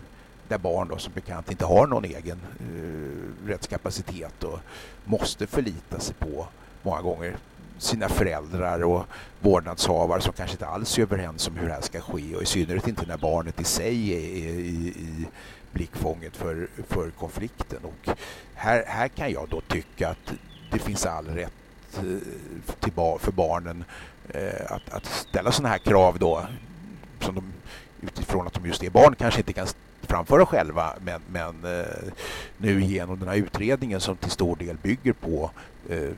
[0.47, 2.39] där barn då som bekant inte har någon egen
[2.73, 4.59] uh, rättskapacitet och
[5.05, 6.47] måste förlita sig på
[6.83, 7.37] många gånger
[7.79, 9.05] sina föräldrar och
[9.39, 12.45] vårdnadshavare som kanske inte alls är överens om hur det här ska ske och i
[12.45, 15.27] synnerhet inte när barnet i sig är i, i
[15.71, 17.79] blickfånget för, för konflikten.
[17.83, 18.17] Och
[18.53, 20.33] här, här kan jag då tycka att
[20.71, 21.53] det finns all rätt
[21.97, 22.03] eh,
[22.79, 23.83] till, för barnen
[24.29, 26.45] eh, att, att ställa sådana här krav då
[27.19, 27.53] som de
[28.01, 29.67] utifrån att de just är barn kanske inte kan
[30.01, 32.11] framföra själva men, men eh,
[32.57, 35.51] nu genom den här utredningen som till stor del bygger på
[35.89, 36.09] eh,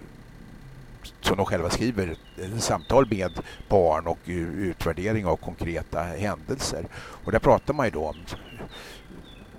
[1.21, 3.31] som de själva skriver, eh, samtal med
[3.69, 6.85] barn och utvärdering av konkreta händelser.
[6.95, 8.15] Och där pratar man ju då om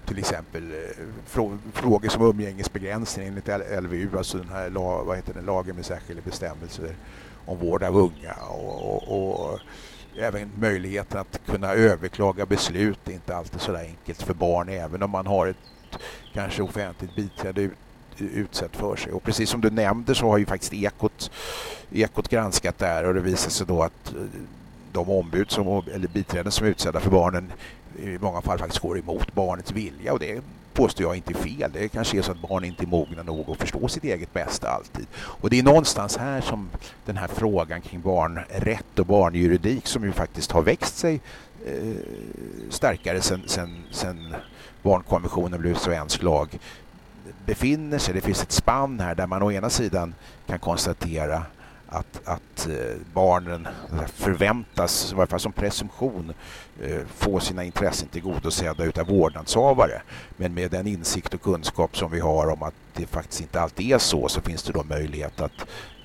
[0.06, 3.48] till exempel eh, frågor som umgängesbegränsning enligt
[3.82, 4.70] LVU, alltså den här
[5.04, 6.96] vad heter den, lagen med särskilda bestämmelser
[7.46, 9.60] om vård av unga och, och, och
[10.18, 15.02] även möjligheten att kunna överklaga beslut det är inte alltid så enkelt för barn även
[15.02, 15.98] om man har ett
[16.32, 17.70] kanske offentligt biträde
[18.18, 19.12] utsatt för sig.
[19.12, 21.30] Och precis som du nämnde så har ju faktiskt Ekot,
[21.92, 24.40] Ekot granskat det här och det visar sig då att eh,
[24.92, 27.52] de ombud som, eller biträden som är utsedda för barnen
[27.98, 30.42] i många fall faktiskt går emot barnets vilja och det
[30.72, 31.70] påstår jag inte är fel.
[31.74, 34.68] Det kanske är så att barn inte är mogna nog att förstå sitt eget bästa
[34.68, 35.06] alltid.
[35.14, 36.68] Och det är någonstans här som
[37.04, 41.20] den här frågan kring barnrätt och barnjuridik som ju faktiskt har växt sig
[41.66, 41.94] eh,
[42.70, 44.36] starkare sedan
[44.82, 46.58] barnkonventionen blev svensk lag
[47.46, 48.14] befinner sig.
[48.14, 50.14] Det finns ett spann här där man å ena sidan
[50.46, 51.42] kan konstatera
[51.88, 53.68] att, att eh, barnen
[54.06, 56.32] förväntas, i varje fall som presumtion,
[56.80, 60.02] Eh, få sina intressen tillgodosedda utav vårdnadshavare.
[60.36, 63.92] Men med den insikt och kunskap som vi har om att det faktiskt inte alltid
[63.92, 65.60] är så, så finns det då möjlighet att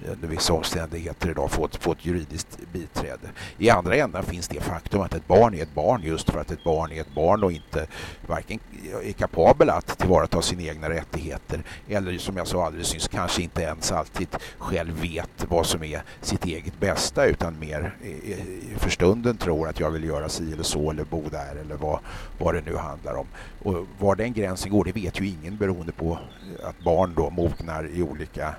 [0.05, 3.30] eh, under vissa omständigheter idag få ett, få ett juridiskt biträde.
[3.57, 6.51] I andra änden finns det faktum att ett barn är ett barn just för att
[6.51, 7.88] ett barn är ett barn och inte
[8.28, 8.59] varken
[9.03, 13.61] är kapabel att tillvarata sina egna rättigheter eller som jag sa alldeles nyss kanske inte
[13.61, 19.38] ens alltid själv vet vad som är sitt eget bästa utan mer eh, för stunden
[19.38, 21.99] tror att jag vill göra si eller så eller bo där eller vad,
[22.38, 23.28] vad det nu handlar om.
[23.64, 26.20] Och var den gränsen går det vet ju ingen beroende på
[26.64, 28.55] att barn då mognar i olika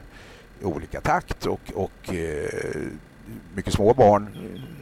[0.61, 2.49] i olika takt och, och eh,
[3.55, 4.29] mycket små barn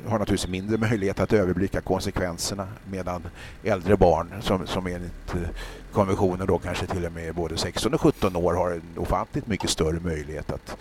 [0.05, 3.27] eh, har naturligtvis mindre möjlighet att överblicka konsekvenserna medan
[3.65, 5.49] äldre barn som, som enligt eh,
[5.93, 9.71] konventionen då kanske till och med både 16 och 17 år har en ofantligt mycket
[9.71, 10.77] större möjlighet att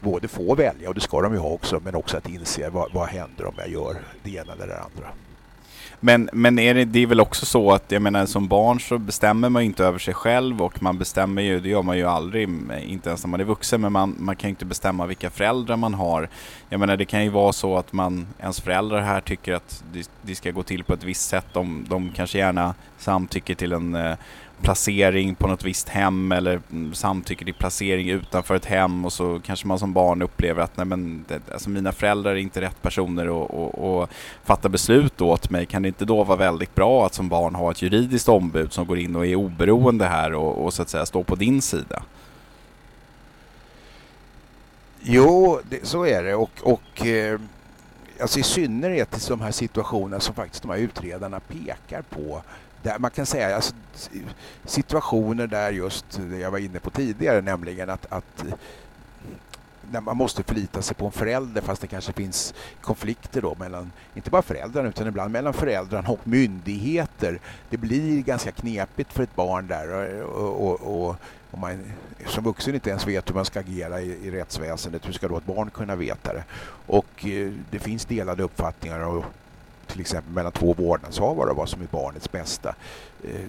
[0.00, 2.92] både få välja, och det ska de ju ha också, men också att inse vad,
[2.92, 5.08] vad händer om jag gör det ena eller det andra.
[6.02, 8.98] Men, men är det, det är väl också så att, jag menar som barn så
[8.98, 12.04] bestämmer man ju inte över sig själv och man bestämmer ju, det gör man ju
[12.04, 12.48] aldrig,
[12.86, 15.76] inte ens när man är vuxen, men man, man kan ju inte bestämma vilka föräldrar
[15.76, 16.28] man har.
[16.68, 20.10] Jag menar det kan ju vara så att man, ens föräldrar här tycker att det,
[20.22, 21.46] det ska gå till på ett visst sätt.
[21.52, 24.16] De, de kanske gärna samtycker till en eh,
[24.62, 29.40] placering på något visst hem eller mm, samtycker till placering utanför ett hem och så
[29.44, 32.82] kanske man som barn upplever att nej men, det, alltså mina föräldrar är inte rätt
[32.82, 33.44] personer
[34.02, 34.10] att,
[34.44, 35.66] fatta beslut åt mig.
[35.66, 38.86] Kan det inte då vara väldigt bra att som barn ha ett juridiskt ombud som
[38.86, 42.02] går in och är oberoende här och, och så att säga står på din sida?
[45.02, 47.40] Jo, det, så är det och, och eh,
[48.20, 52.42] alltså i synnerhet i de här situationerna som faktiskt de här utredarna pekar på
[52.82, 53.74] där man kan säga alltså,
[54.64, 58.44] situationer där just det jag var inne på tidigare, nämligen att, att
[59.92, 63.92] när man måste förlita sig på en förälder fast det kanske finns konflikter då mellan,
[64.14, 67.40] inte bara föräldrarna utan ibland mellan föräldrarna och myndigheter.
[67.70, 71.16] Det blir ganska knepigt för ett barn där och, och, och,
[71.50, 71.92] och man
[72.26, 75.08] som vuxen inte ens vet hur man ska agera i, i rättsväsendet.
[75.08, 76.44] Hur ska då ett barn kunna veta det?
[76.86, 79.24] Och eh, det finns delade uppfattningar och
[79.90, 82.74] till exempel mellan två vårdnadshavare och vad som är barnets bästa.
[83.24, 83.40] Eh,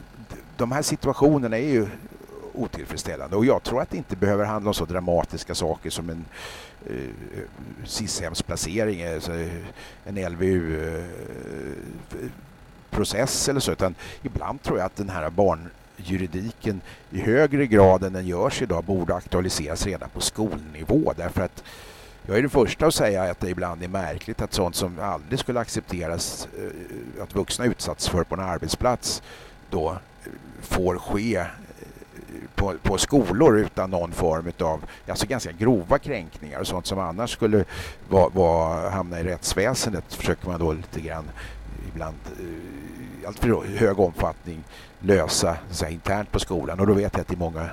[0.57, 1.87] de här situationerna är ju
[2.53, 6.25] otillfredsställande och jag tror att det inte behöver handla om så dramatiska saker som en
[6.85, 7.09] eh,
[7.85, 9.31] SIS-hemsplacering, alltså
[10.05, 11.09] en LVU-process
[13.49, 18.27] eller så, utan ibland tror jag att den här barnjuridiken i högre grad än den
[18.27, 21.63] görs idag borde aktualiseras redan på skolnivå därför att
[22.31, 25.39] jag är den första att säga att det ibland är märkligt att sånt som aldrig
[25.39, 29.23] skulle accepteras eh, att vuxna utsatts för på en arbetsplats
[29.69, 31.45] då eh, får ske eh,
[32.55, 37.31] på, på, skolor utan någon form av alltså ganska grova kränkningar och sånt som annars
[37.31, 37.65] skulle
[38.09, 41.31] va, va, hamna i rättsväsendet försöker man då lite grann
[41.93, 42.17] ibland
[43.21, 44.63] i allt för hög omfattning
[44.99, 46.79] lösa så här, internt på skolan.
[46.79, 47.69] Och då vet jag att det är många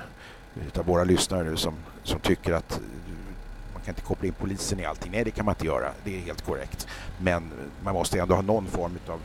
[0.77, 2.79] av våra lyssnare nu som, som tycker att
[3.89, 5.11] kan inte koppla in polisen i allting.
[5.11, 5.91] Nej, det kan man inte göra.
[6.03, 6.87] Det är helt korrekt.
[7.17, 7.51] Men
[7.83, 9.19] man måste ändå ha någon form av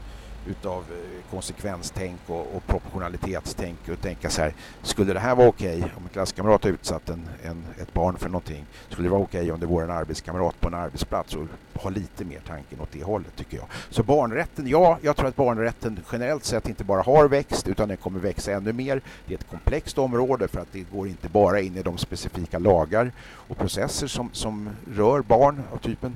[0.47, 5.77] utav eh, konsekvenstänk och, och proportionalitetstänk och tänka så här, skulle det här vara okej
[5.77, 8.67] okay, om en klasskamrat har utsatt en, en, ett barn för någonting?
[8.89, 11.91] Skulle det vara okej okay om det vore en arbetskamrat på en arbetsplats och ha
[11.91, 13.67] lite mer tanken åt det hållet tycker jag.
[13.91, 17.97] Så barnrätten, ja, jag tror att barnrätten generellt sett inte bara har växt utan den
[17.97, 19.01] kommer växa ännu mer.
[19.27, 22.59] Det är ett komplext område för att det går inte bara in i de specifika
[22.59, 26.15] lagar och processer som, som rör barn av typen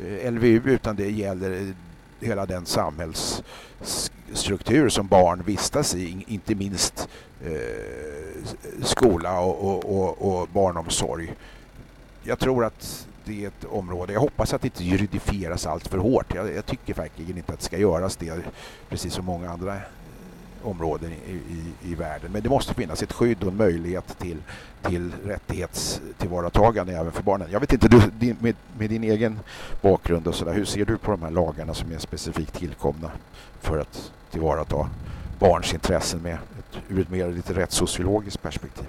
[0.00, 1.74] eh, LVU utan det gäller
[2.20, 7.08] hela den samhällsstruktur som barn vistas i, inte minst
[7.44, 7.50] eh,
[8.82, 11.34] skola och, och, och, och, barnomsorg.
[12.22, 15.98] Jag tror att det är ett område, jag hoppas att det inte juridifieras allt för
[15.98, 16.34] hårt.
[16.34, 18.40] Jag, jag tycker verkligen inte att det ska göras det,
[18.88, 19.76] precis som många andra
[20.62, 22.32] områden i, i, i, världen.
[22.32, 24.36] Men det måste finnas ett skydd och en möjlighet till,
[24.82, 27.48] till rättighetstillvaratagande även för barnen.
[27.50, 29.38] Jag vet inte, du, din, med, med, din egen
[29.82, 33.10] bakgrund och sådär, hur ser du på de här lagarna som är specifikt tillkomna
[33.60, 34.90] för att tillvarata
[35.38, 38.86] barns intressen med ett, ur ett mer lite rättssociologiskt perspektiv?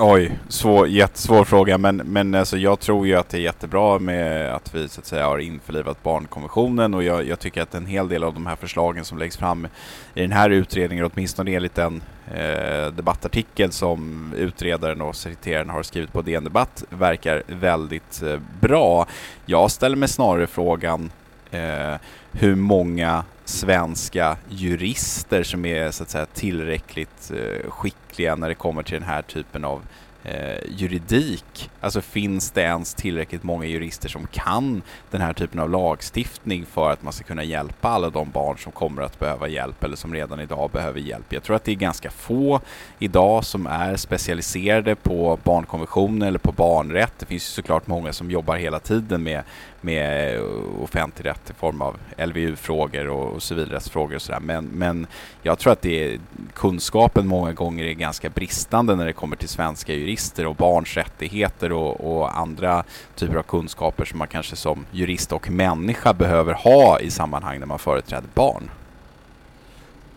[0.00, 4.54] Oj, svår, jättesvår fråga men, men alltså jag tror ju att det är jättebra med
[4.54, 8.08] att vi så att säga har införlivat barnkonventionen och jag, jag tycker att en hel
[8.08, 9.66] del av de här förslagen som läggs fram
[10.14, 12.02] i den här utredningen, åtminstone enligt den
[12.34, 19.06] eh, debattartikel som utredaren och sekreteraren har skrivit på DN Debatt, verkar väldigt eh, bra.
[19.46, 21.10] Jag ställer mig snarare frågan
[21.50, 21.94] eh,
[22.32, 28.82] hur många svenska jurister som är så att säga tillräckligt eh, skickliga när det kommer
[28.82, 29.82] till den här typen av
[30.24, 31.70] eh, juridik.
[31.80, 36.90] Alltså finns det ens tillräckligt många jurister som kan den här typen av lagstiftning för
[36.90, 40.14] att man ska kunna hjälpa alla de barn som kommer att behöva hjälp eller som
[40.14, 41.32] redan idag behöver hjälp.
[41.32, 42.60] Jag tror att det är ganska få
[42.98, 47.12] idag som är specialiserade på barnkonvention eller på barnrätt.
[47.18, 49.42] Det finns ju såklart många som jobbar hela tiden med
[49.80, 50.42] med eh,
[50.82, 54.40] offentlig rätt i form av LVU-frågor och civilrättsfrågor och sådär.
[54.40, 55.06] Men, men
[55.42, 56.20] jag tror att det är,
[56.54, 60.96] kunskapen många gånger är ganska bristande när det kommer till svenska jurister jurister och barns
[60.96, 62.84] rättigheter och, och andra
[63.14, 67.66] typer av kunskaper som man kanske som jurist och människa behöver ha i sammanhang när
[67.66, 68.70] man företräder barn.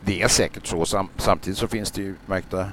[0.01, 0.85] Det är säkert så.
[0.85, 2.69] Sam samtidigt så finns det ju märkta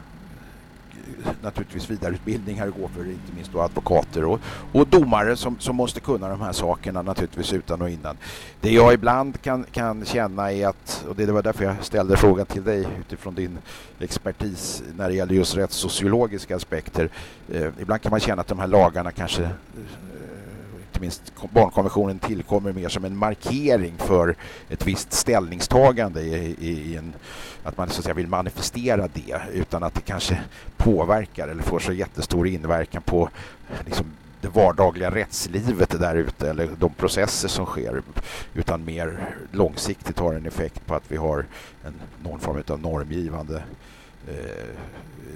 [1.42, 4.40] naturligtvis vidareutbildning här går för inte minst då advokater och,
[4.72, 8.16] och domare som, som måste kunna de här sakerna naturligtvis utan och innan.
[8.60, 12.46] Det jag ibland kan, kan känna är att, och det var därför jag ställde frågan
[12.46, 13.58] till dig utifrån din
[13.98, 17.10] expertis när det gäller just rättssociologiska aspekter.
[17.52, 19.50] Eh, ibland kan man känna att de här lagarna kanske
[21.04, 24.36] inte minst barnkonventionen tillkommer mer som en markering för
[24.68, 27.12] ett visst ställningstagande i, i, i en,
[27.62, 30.40] att man så att säga vill manifestera det utan att det kanske
[30.76, 33.28] påverkar eller får så jättestor inverkan på
[33.86, 34.06] liksom,
[34.40, 38.02] det vardagliga rättslivet där ute eller de processer som sker
[38.54, 41.46] utan mer långsiktigt har en effekt på att vi har
[41.84, 43.62] en, någon form av normgivande
[44.28, 44.66] eh,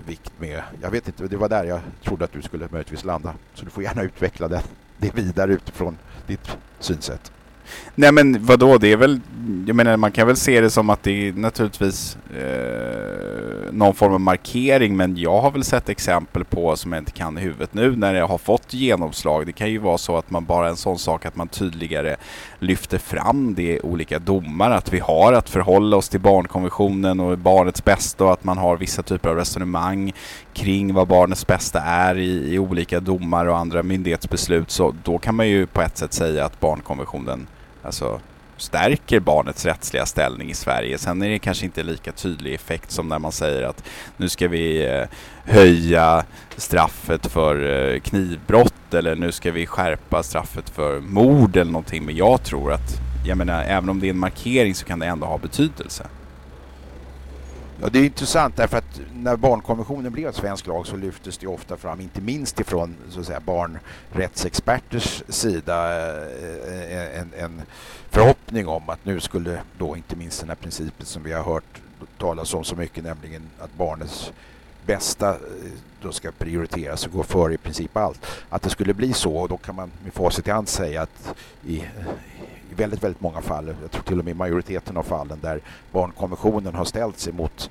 [0.07, 0.63] vikt med.
[0.83, 3.35] Jag vet inte, det var där jag trodde att du skulle möjligtvis landa.
[3.55, 4.63] Så du får gärna utveckla det,
[5.03, 7.33] det vidare utifrån ditt synsätt.
[7.95, 9.21] Nej men vadå, det är väl,
[9.67, 14.13] jag menar man kan väl se det som att det är naturligtvis eh, någon form
[14.13, 17.75] av markering men jag har väl sett exempel på, som jag inte kan i huvudet
[17.75, 19.47] nu, när det har fått genomslag.
[19.47, 22.17] Det kan ju vara så att man bara en sån sak att man tydligare
[22.59, 27.39] lyfter fram det i olika domar, att vi har att förhålla oss till barnkonventionen och
[27.39, 30.13] barnets bästa och att man har vissa typer av resonemang
[30.55, 34.71] kring vad barnets bästa är i, i olika domar och andra myndighetsbeslut.
[34.71, 37.47] Så då kan man ju på ett sätt säga att barnkonventionen
[37.83, 38.21] alltså,
[38.57, 40.99] stärker barnets rättsliga ställning i Sverige.
[40.99, 43.85] Sen är det kanske inte lika tydlig effekt som när man säger att
[44.17, 45.05] nu ska vi eh,
[45.45, 46.25] höja
[46.57, 52.05] straffet för eh, knivbrott eller nu ska vi skärpa straffet för mord eller någonting.
[52.05, 55.07] Men jag tror att, jag menar, även om det är en markering så kan det
[55.07, 56.07] ändå ha betydelse.
[57.83, 61.77] Ja, det är intressant därför att när barnkonventionen blev svensk lag så lyftes det ofta
[61.77, 67.63] fram, inte minst ifrån så att säga, barnrättsexperters sida, eh, eh, en, en
[68.11, 71.81] förhoppning om att nu skulle då inte minst den här principen som vi har hört
[72.19, 74.33] talas om så mycket, nämligen att barnets
[74.87, 75.37] bästa eh,
[76.03, 78.27] då ska prioriteras och gå före i princip allt.
[78.49, 81.35] Att det skulle bli så och då kan man med facit i hand säga att
[81.67, 81.85] i,
[82.73, 85.61] i väldigt, väldigt många fall, jag tror till och med i majoriteten av fallen där
[85.93, 87.71] barnkonventionen har ställt sig mot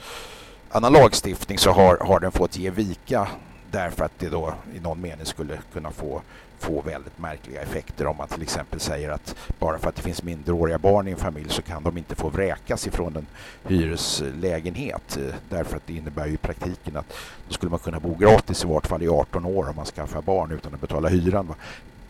[0.69, 3.27] annan lagstiftning så har, har den fått ge vika
[3.71, 6.21] därför att det då i någon mening skulle kunna få,
[6.59, 10.23] få väldigt märkliga effekter om man till exempel säger att bara för att det finns
[10.23, 13.27] minderåriga barn i en familj så kan de inte få vräkas ifrån en
[13.67, 17.13] hyreslägenhet eh, därför att det innebär ju i praktiken att
[17.47, 20.21] då skulle man kunna bo gratis i vart fall i 18 år om man skaffar
[20.21, 21.53] barn utan att betala hyran.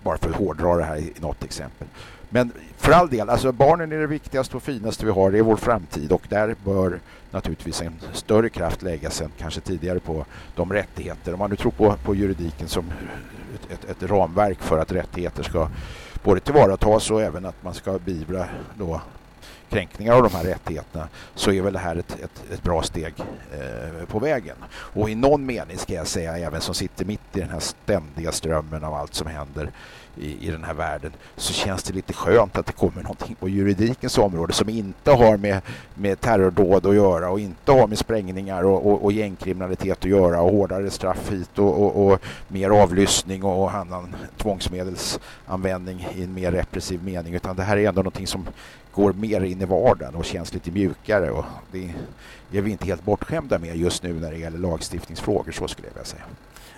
[0.04, 1.88] Bara för att hårdra det här i något exempel.
[2.30, 5.44] Men för all del, alltså barnen är det viktigaste och finaste vi har, det är
[5.44, 7.00] vår framtid och där bör
[7.32, 10.26] naturligtvis en större kraft läggas än kanske tidigare på
[10.56, 11.34] de rättigheter.
[11.34, 12.86] Om man nu tror på, på juridiken som
[13.56, 15.70] ett, ett, ett ramverk för att rättigheter ska
[16.24, 18.46] både tillvaratas och även att man ska beivra
[18.78, 19.02] då
[19.72, 23.14] kränkningar av de här rättigheterna så är väl det här ett, ett, ett bra steg
[23.52, 24.56] eh, på vägen.
[24.72, 28.32] Och i någon mening ska jag säga, även som sitter mitt i den här ständiga
[28.32, 29.72] strömmen av allt som händer
[30.18, 33.50] i, i den här världen så känns det lite skönt att det kommer någonting på
[33.50, 35.62] juridikens område som inte har med,
[35.96, 40.42] med terrordåd att göra och inte har med sprängningar och, och, och gängkriminalitet att göra
[40.42, 46.52] och hårdare straff hit och, och, och mer avlyssning och annan tvångsmedelsanvändning i en mer
[46.52, 48.48] repressiv mening utan det här är ändå någonting som
[48.94, 51.94] går mer in i vardagen och känns lite mjukare och det
[52.52, 55.94] är vi inte helt bortskämda med just nu när det gäller lagstiftningsfrågor så skulle jag
[55.94, 56.24] vilja säga.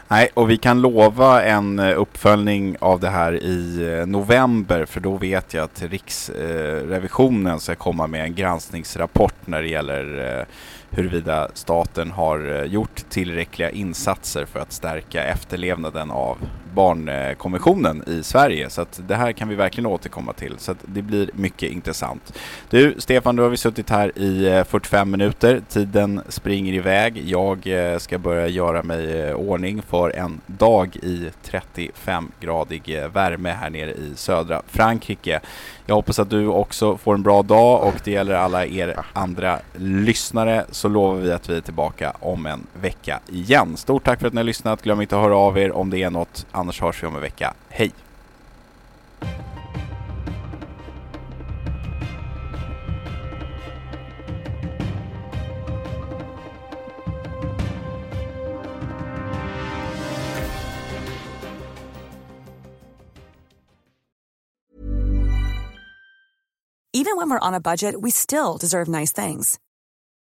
[0.07, 4.99] Nej, och vi kan lova en eh, uppföljning av det här i eh, november för
[4.99, 10.45] då vet jag att Riksrevisionen eh, ska komma med en granskningsrapport när det gäller
[10.89, 16.37] huruvida staten har gjort tillräckliga insatser för att stärka efterlevnaden av
[16.73, 18.69] barnkonventionen i Sverige.
[18.69, 20.55] Så att det här kan vi verkligen återkomma till.
[20.57, 22.33] Så att det blir mycket intressant.
[22.69, 25.61] Du Stefan, då har vi suttit här i eh, 45 minuter.
[25.69, 27.23] Tiden springer iväg.
[27.25, 33.69] Jag eh, ska börja göra mig eh, ordning för en dag i 35-gradig värme här
[33.69, 35.39] nere i södra Frankrike.
[35.85, 39.59] Jag hoppas att du också får en bra dag och det gäller alla er andra
[39.75, 43.77] lyssnare så lovar vi att vi är tillbaka om en vecka igen.
[43.77, 44.81] Stort tack för att ni har lyssnat.
[44.81, 46.45] Glöm inte att höra av er om det är något.
[46.63, 47.53] Annars hörs vi om en vecka.
[47.69, 47.91] Hej!
[66.95, 69.59] Even when we're on a budget, we still deserve nice things.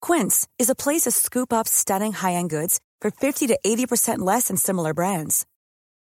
[0.01, 4.47] Quince is a place to scoop up stunning high-end goods for 50 to 80% less
[4.47, 5.45] than similar brands.